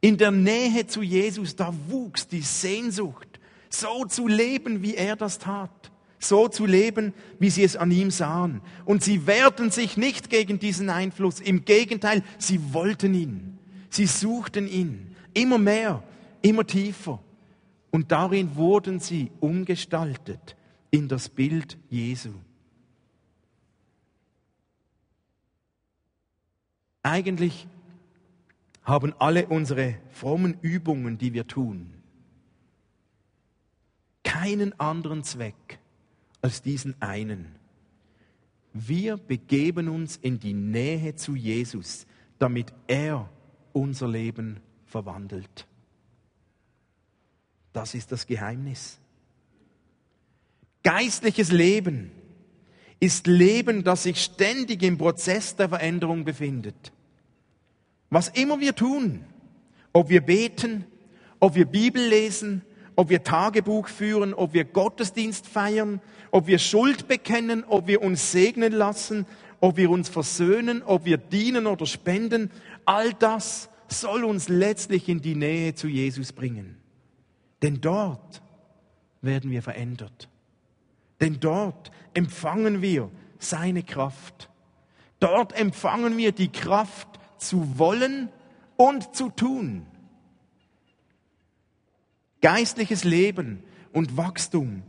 In 0.00 0.16
der 0.16 0.30
Nähe 0.30 0.86
zu 0.86 1.02
Jesus, 1.02 1.56
da 1.56 1.74
wuchs 1.88 2.28
die 2.28 2.42
Sehnsucht, 2.42 3.40
so 3.70 4.04
zu 4.04 4.28
leben, 4.28 4.82
wie 4.82 4.94
er 4.94 5.16
das 5.16 5.38
tat. 5.38 5.90
So 6.18 6.48
zu 6.48 6.66
leben, 6.66 7.14
wie 7.38 7.50
sie 7.50 7.62
es 7.62 7.76
an 7.76 7.90
ihm 7.90 8.10
sahen. 8.10 8.60
Und 8.84 9.02
sie 9.02 9.26
wehrten 9.26 9.70
sich 9.70 9.96
nicht 9.96 10.30
gegen 10.30 10.58
diesen 10.58 10.90
Einfluss. 10.90 11.40
Im 11.40 11.64
Gegenteil, 11.64 12.22
sie 12.38 12.72
wollten 12.72 13.14
ihn. 13.14 13.58
Sie 13.90 14.06
suchten 14.06 14.66
ihn. 14.66 15.14
Immer 15.34 15.58
mehr, 15.58 16.02
immer 16.42 16.66
tiefer. 16.66 17.22
Und 17.90 18.12
darin 18.12 18.56
wurden 18.56 19.00
sie 19.00 19.30
umgestaltet 19.40 20.56
in 20.90 21.08
das 21.08 21.28
Bild 21.28 21.78
Jesu. 21.88 22.30
Eigentlich 27.02 27.66
haben 28.82 29.14
alle 29.18 29.46
unsere 29.46 29.96
frommen 30.10 30.58
Übungen, 30.60 31.18
die 31.18 31.32
wir 31.32 31.46
tun, 31.46 31.94
keinen 34.24 34.78
anderen 34.80 35.24
Zweck 35.24 35.78
als 36.40 36.62
diesen 36.62 37.00
einen. 37.00 37.54
Wir 38.72 39.16
begeben 39.16 39.88
uns 39.88 40.16
in 40.16 40.38
die 40.38 40.54
Nähe 40.54 41.14
zu 41.14 41.34
Jesus, 41.34 42.06
damit 42.38 42.72
er 42.86 43.28
unser 43.72 44.08
Leben 44.08 44.60
verwandelt. 44.86 45.66
Das 47.72 47.94
ist 47.94 48.12
das 48.12 48.26
Geheimnis. 48.26 48.98
Geistliches 50.82 51.50
Leben 51.52 52.12
ist 53.00 53.26
Leben, 53.26 53.84
das 53.84 54.04
sich 54.04 54.22
ständig 54.22 54.82
im 54.82 54.98
Prozess 54.98 55.56
der 55.56 55.68
Veränderung 55.68 56.24
befindet. 56.24 56.92
Was 58.10 58.28
immer 58.28 58.60
wir 58.60 58.74
tun, 58.74 59.24
ob 59.92 60.08
wir 60.08 60.20
beten, 60.20 60.84
ob 61.40 61.54
wir 61.54 61.66
Bibel 61.66 62.02
lesen, 62.02 62.62
ob 62.98 63.10
wir 63.10 63.22
Tagebuch 63.22 63.86
führen, 63.86 64.34
ob 64.34 64.54
wir 64.54 64.64
Gottesdienst 64.64 65.46
feiern, 65.46 66.00
ob 66.32 66.48
wir 66.48 66.58
Schuld 66.58 67.06
bekennen, 67.06 67.62
ob 67.68 67.86
wir 67.86 68.02
uns 68.02 68.32
segnen 68.32 68.72
lassen, 68.72 69.24
ob 69.60 69.76
wir 69.76 69.88
uns 69.88 70.08
versöhnen, 70.08 70.82
ob 70.82 71.04
wir 71.04 71.16
dienen 71.16 71.68
oder 71.68 71.86
spenden, 71.86 72.50
all 72.86 73.14
das 73.14 73.68
soll 73.86 74.24
uns 74.24 74.48
letztlich 74.48 75.08
in 75.08 75.20
die 75.20 75.36
Nähe 75.36 75.76
zu 75.76 75.86
Jesus 75.86 76.32
bringen. 76.32 76.76
Denn 77.62 77.80
dort 77.80 78.42
werden 79.22 79.52
wir 79.52 79.62
verändert. 79.62 80.28
Denn 81.20 81.38
dort 81.38 81.92
empfangen 82.14 82.82
wir 82.82 83.12
seine 83.38 83.84
Kraft. 83.84 84.50
Dort 85.20 85.56
empfangen 85.56 86.16
wir 86.16 86.32
die 86.32 86.50
Kraft 86.50 87.20
zu 87.36 87.78
wollen 87.78 88.28
und 88.76 89.14
zu 89.14 89.30
tun. 89.30 89.86
Geistliches 92.40 93.04
Leben 93.04 93.62
und 93.92 94.16
Wachstum 94.16 94.82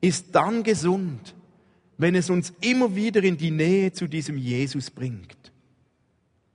ist 0.00 0.34
dann 0.34 0.62
gesund, 0.62 1.34
wenn 1.98 2.14
es 2.14 2.30
uns 2.30 2.52
immer 2.60 2.96
wieder 2.96 3.22
in 3.22 3.36
die 3.36 3.50
Nähe 3.50 3.92
zu 3.92 4.06
diesem 4.06 4.38
Jesus 4.38 4.90
bringt 4.90 5.52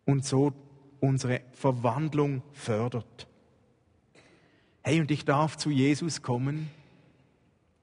und 0.05 0.25
so 0.25 0.53
unsere 0.99 1.41
Verwandlung 1.53 2.41
fördert. 2.51 3.27
Hey, 4.81 4.99
und 4.99 5.11
ich 5.11 5.23
darf 5.23 5.55
zu 5.55 5.69
Jesus 5.69 6.21
kommen, 6.21 6.69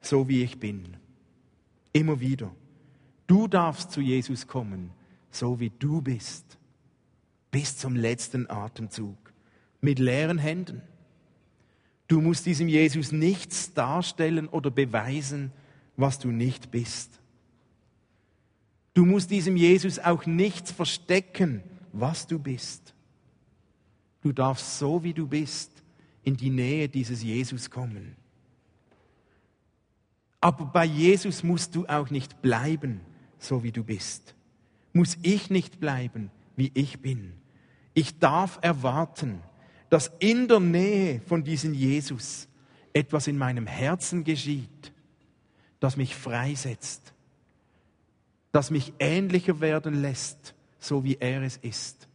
so 0.00 0.29
wie 0.29 0.42
ich 0.42 0.59
bin. 0.59 0.96
Immer 1.92 2.20
wieder. 2.20 2.55
Du 3.26 3.48
darfst 3.48 3.92
zu 3.92 4.00
Jesus 4.00 4.46
kommen, 4.46 4.90
so 5.31 5.61
wie 5.61 5.70
du 5.70 6.02
bist. 6.02 6.59
Bis 7.50 7.76
zum 7.76 7.96
letzten 7.96 8.50
Atemzug. 8.50 9.16
Mit 9.81 9.98
leeren 9.98 10.38
Händen 10.38 10.83
Du 12.08 12.20
musst 12.20 12.46
diesem 12.46 12.68
Jesus 12.68 13.12
nichts 13.12 13.74
darstellen 13.74 14.48
oder 14.48 14.70
beweisen, 14.70 15.52
was 15.96 16.18
du 16.18 16.28
nicht 16.28 16.70
bist. 16.70 17.20
Du 18.94 19.04
musst 19.04 19.30
diesem 19.30 19.56
Jesus 19.56 19.98
auch 19.98 20.24
nichts 20.24 20.70
verstecken, 20.70 21.62
was 21.92 22.26
du 22.26 22.38
bist. 22.38 22.94
Du 24.22 24.32
darfst 24.32 24.78
so, 24.78 25.02
wie 25.02 25.12
du 25.12 25.26
bist, 25.26 25.70
in 26.22 26.36
die 26.36 26.50
Nähe 26.50 26.88
dieses 26.88 27.22
Jesus 27.22 27.70
kommen. 27.70 28.16
Aber 30.40 30.66
bei 30.66 30.84
Jesus 30.84 31.42
musst 31.42 31.74
du 31.74 31.86
auch 31.86 32.10
nicht 32.10 32.40
bleiben, 32.40 33.00
so 33.38 33.62
wie 33.62 33.72
du 33.72 33.82
bist. 33.82 34.34
Muss 34.92 35.18
ich 35.22 35.50
nicht 35.50 35.80
bleiben, 35.80 36.30
wie 36.56 36.70
ich 36.74 37.00
bin. 37.00 37.32
Ich 37.94 38.18
darf 38.18 38.58
erwarten, 38.62 39.40
dass 39.88 40.11
in 40.18 40.49
der 40.49 40.61
Nähe 40.61 41.20
von 41.20 41.44
diesem 41.44 41.75
Jesus 41.75 42.49
etwas 42.92 43.27
in 43.27 43.38
meinem 43.38 43.66
Herzen 43.66 44.25
geschieht, 44.25 44.92
das 45.81 45.96
mich 45.96 46.16
freisetzt, 46.16 47.12
das 48.53 48.70
mich 48.70 48.94
ähnlicher 48.99 49.61
werden 49.61 50.01
lässt, 50.01 50.55
so 50.79 51.05
wie 51.05 51.16
er 51.20 51.42
es 51.42 51.59
ist, 51.59 52.09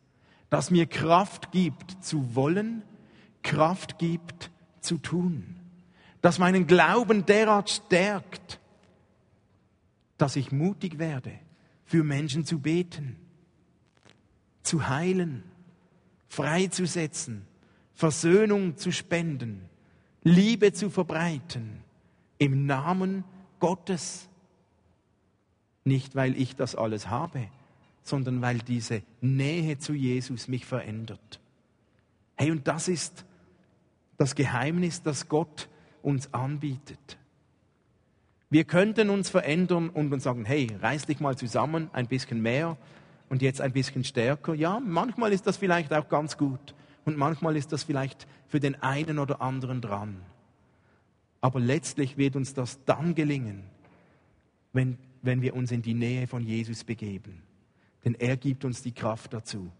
das 0.49 0.71
mir 0.71 0.85
Kraft 0.85 1.51
gibt 1.51 2.03
zu 2.03 2.35
wollen, 2.35 2.83
Kraft 3.43 3.99
gibt 3.99 4.51
zu 4.81 4.97
tun, 4.97 5.55
das 6.21 6.39
meinen 6.39 6.67
Glauben 6.67 7.25
derart 7.25 7.69
stärkt, 7.69 8.59
dass 10.17 10.35
ich 10.35 10.51
mutig 10.51 10.99
werde, 10.99 11.31
für 11.85 12.03
Menschen 12.03 12.45
zu 12.45 12.59
beten, 12.59 13.17
zu 14.61 14.87
heilen, 14.87 15.43
freizusetzen, 16.27 17.45
Versöhnung 18.01 18.77
zu 18.77 18.91
spenden, 18.91 19.61
Liebe 20.23 20.73
zu 20.73 20.89
verbreiten 20.89 21.83
im 22.39 22.65
Namen 22.65 23.23
Gottes. 23.59 24.27
Nicht, 25.83 26.15
weil 26.15 26.35
ich 26.35 26.55
das 26.55 26.73
alles 26.73 27.09
habe, 27.09 27.45
sondern 28.01 28.41
weil 28.41 28.57
diese 28.57 29.03
Nähe 29.21 29.77
zu 29.77 29.93
Jesus 29.93 30.47
mich 30.47 30.65
verändert. 30.65 31.39
Hey, 32.37 32.49
und 32.49 32.67
das 32.67 32.87
ist 32.87 33.23
das 34.17 34.33
Geheimnis, 34.33 35.03
das 35.03 35.27
Gott 35.27 35.69
uns 36.01 36.33
anbietet. 36.33 37.19
Wir 38.49 38.63
könnten 38.63 39.11
uns 39.11 39.29
verändern 39.29 39.91
und 39.91 40.11
uns 40.11 40.23
sagen, 40.23 40.43
hey, 40.45 40.75
reiß 40.81 41.05
dich 41.05 41.19
mal 41.19 41.37
zusammen, 41.37 41.91
ein 41.93 42.07
bisschen 42.07 42.41
mehr 42.41 42.77
und 43.29 43.43
jetzt 43.43 43.61
ein 43.61 43.73
bisschen 43.73 44.03
stärker. 44.03 44.55
Ja, 44.55 44.79
manchmal 44.79 45.33
ist 45.33 45.45
das 45.45 45.57
vielleicht 45.57 45.93
auch 45.93 46.09
ganz 46.09 46.35
gut 46.35 46.73
und 47.05 47.17
manchmal 47.17 47.55
ist 47.55 47.71
das 47.71 47.83
vielleicht 47.83 48.27
für 48.47 48.59
den 48.59 48.81
einen 48.81 49.19
oder 49.19 49.41
anderen 49.41 49.81
dran. 49.81 50.21
Aber 51.41 51.59
letztlich 51.59 52.17
wird 52.17 52.35
uns 52.35 52.53
das 52.53 52.83
dann 52.85 53.15
gelingen, 53.15 53.63
wenn, 54.73 54.97
wenn 55.21 55.41
wir 55.41 55.55
uns 55.55 55.71
in 55.71 55.81
die 55.81 55.95
Nähe 55.95 56.27
von 56.27 56.43
Jesus 56.43 56.83
begeben. 56.83 57.41
Denn 58.05 58.15
er 58.15 58.37
gibt 58.37 58.65
uns 58.65 58.81
die 58.83 58.91
Kraft 58.91 59.33
dazu. 59.33 59.71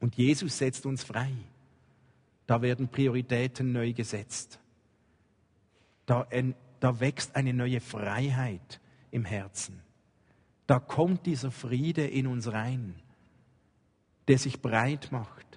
Und 0.00 0.16
Jesus 0.16 0.58
setzt 0.58 0.86
uns 0.86 1.04
frei. 1.04 1.32
Da 2.46 2.62
werden 2.62 2.88
Prioritäten 2.88 3.72
neu 3.72 3.92
gesetzt. 3.92 4.58
Da, 6.06 6.26
da 6.80 7.00
wächst 7.00 7.36
eine 7.36 7.52
neue 7.52 7.80
Freiheit 7.80 8.80
im 9.10 9.24
Herzen. 9.24 9.82
Da 10.66 10.78
kommt 10.78 11.26
dieser 11.26 11.50
Friede 11.50 12.06
in 12.06 12.26
uns 12.26 12.50
rein, 12.52 12.94
der 14.28 14.38
sich 14.38 14.60
breit 14.60 15.08
macht. 15.10 15.47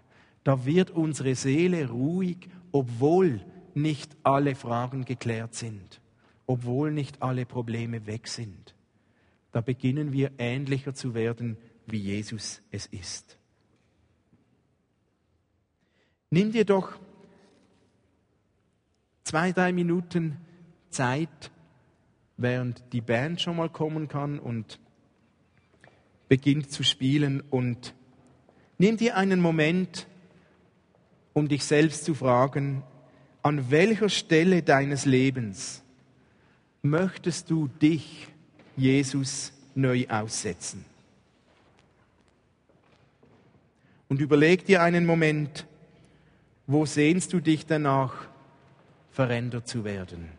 Da 0.43 0.65
wird 0.65 0.91
unsere 0.91 1.35
Seele 1.35 1.89
ruhig, 1.89 2.49
obwohl 2.71 3.41
nicht 3.73 4.15
alle 4.23 4.55
Fragen 4.55 5.05
geklärt 5.05 5.55
sind, 5.55 6.01
obwohl 6.47 6.91
nicht 6.91 7.21
alle 7.21 7.45
Probleme 7.45 8.05
weg 8.05 8.27
sind. 8.27 8.75
Da 9.51 9.61
beginnen 9.61 10.13
wir 10.13 10.31
ähnlicher 10.37 10.93
zu 10.93 11.13
werden, 11.13 11.57
wie 11.85 11.99
Jesus 11.99 12.61
es 12.71 12.85
ist. 12.87 13.37
Nimm 16.29 16.51
dir 16.53 16.65
doch 16.65 16.97
zwei, 19.23 19.51
drei 19.51 19.73
Minuten 19.73 20.37
Zeit, 20.89 21.51
während 22.37 22.81
die 22.93 23.01
Band 23.01 23.41
schon 23.41 23.57
mal 23.57 23.69
kommen 23.69 24.07
kann 24.07 24.39
und 24.39 24.79
beginnt 26.29 26.71
zu 26.71 26.83
spielen 26.83 27.41
und 27.41 27.93
nimm 28.77 28.95
dir 28.95 29.17
einen 29.17 29.41
Moment, 29.41 30.07
um 31.33 31.47
dich 31.47 31.63
selbst 31.63 32.05
zu 32.05 32.13
fragen, 32.13 32.83
an 33.43 33.71
welcher 33.71 34.09
Stelle 34.09 34.61
deines 34.61 35.05
Lebens 35.05 35.81
möchtest 36.81 37.49
du 37.49 37.67
dich, 37.67 38.27
Jesus, 38.75 39.53
neu 39.75 40.07
aussetzen? 40.09 40.85
Und 44.09 44.19
überleg 44.19 44.65
dir 44.65 44.81
einen 44.81 45.05
Moment, 45.05 45.65
wo 46.67 46.85
sehnst 46.85 47.33
du 47.33 47.39
dich 47.39 47.65
danach, 47.65 48.13
verändert 49.11 49.67
zu 49.67 49.83
werden? 49.83 50.29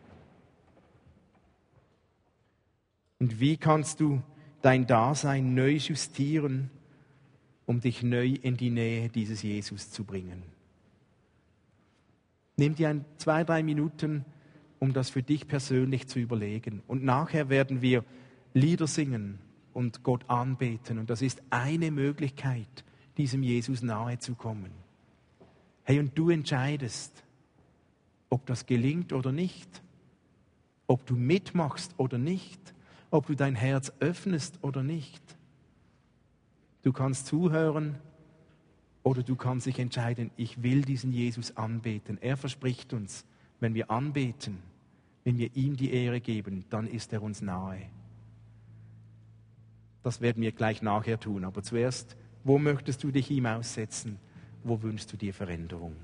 Und 3.19 3.39
wie 3.39 3.57
kannst 3.57 4.01
du 4.01 4.23
dein 4.63 4.87
Dasein 4.87 5.55
neu 5.55 5.75
justieren, 5.75 6.71
um 7.67 7.81
dich 7.81 8.03
neu 8.03 8.35
in 8.43 8.57
die 8.57 8.71
Nähe 8.71 9.09
dieses 9.09 9.43
Jesus 9.43 9.91
zu 9.91 10.05
bringen? 10.05 10.43
Nimm 12.63 12.77
dir 12.77 12.91
ein, 12.91 13.05
zwei, 13.17 13.43
drei 13.43 13.65
Minuten, 13.65 14.25
um 14.79 14.93
das 14.93 15.11
für 15.11 15.25
dich 15.25 15.49
persönlich 15.49 16.07
zu 16.07 16.21
überlegen. 16.21 16.81
Und 16.87 17.03
nachher 17.03 17.49
werden 17.49 17.83
wir 17.83 18.05
Lieder 18.55 18.87
singen 18.87 19.41
und 19.73 20.05
Gott 20.05 20.31
anbeten. 20.31 20.99
Und 20.99 21.11
das 21.11 21.23
ist 21.23 21.43
eine 21.51 21.91
Möglichkeit, 21.91 22.85
diesem 23.17 23.43
Jesus 23.43 23.83
nahe 23.83 24.21
zu 24.21 24.37
kommen. 24.37 24.71
Hey, 25.83 25.99
und 25.99 26.17
du 26.17 26.31
entscheidest, 26.31 27.25
ob 28.31 28.47
das 28.47 28.65
gelingt 28.65 29.13
oder 29.13 29.33
nicht, 29.33 29.83
ob 30.87 31.05
du 31.07 31.17
mitmachst 31.17 31.95
oder 31.97 32.17
nicht, 32.17 32.61
ob 33.11 33.27
du 33.27 33.35
dein 33.35 33.57
Herz 33.57 33.93
öffnest 33.99 34.61
oder 34.63 34.85
nicht. 34.85 35.21
Du 36.83 36.93
kannst 36.93 37.27
zuhören 37.27 37.97
oder 39.03 39.23
du 39.23 39.37
kannst 39.37 39.67
dich 39.67 39.79
entscheiden, 39.79 40.31
ich 40.37 40.63
will 40.63 40.83
diesen 40.83 41.13
Jesus 41.13 41.57
anbeten. 41.57 42.19
Er 42.21 42.37
verspricht 42.37 42.93
uns, 42.93 43.25
wenn 43.61 43.75
wir 43.75 43.91
anbeten, 43.91 44.59
wenn 45.25 45.39
wir 45.39 45.55
ihm 45.57 45.77
die 45.77 45.93
Ehre 45.93 46.21
geben, 46.21 46.65
dann 46.71 46.87
ist 46.87 47.13
er 47.13 47.23
uns 47.23 47.43
nahe. 47.43 47.83
Das 50.03 50.21
werden 50.21 50.43
wir 50.43 50.53
gleich 50.53 50.83
nachher 50.83 51.19
tun. 51.19 51.45
Aber 51.45 51.63
zuerst, 51.63 52.17
wo 52.45 52.59
möchtest 52.59 53.03
du 53.05 53.11
dich 53.11 53.31
ihm 53.31 53.47
aussetzen? 53.47 54.19
Wo 54.65 54.83
wünschst 54.83 55.13
du 55.13 55.17
dir 55.17 55.33
Veränderung? 55.33 55.95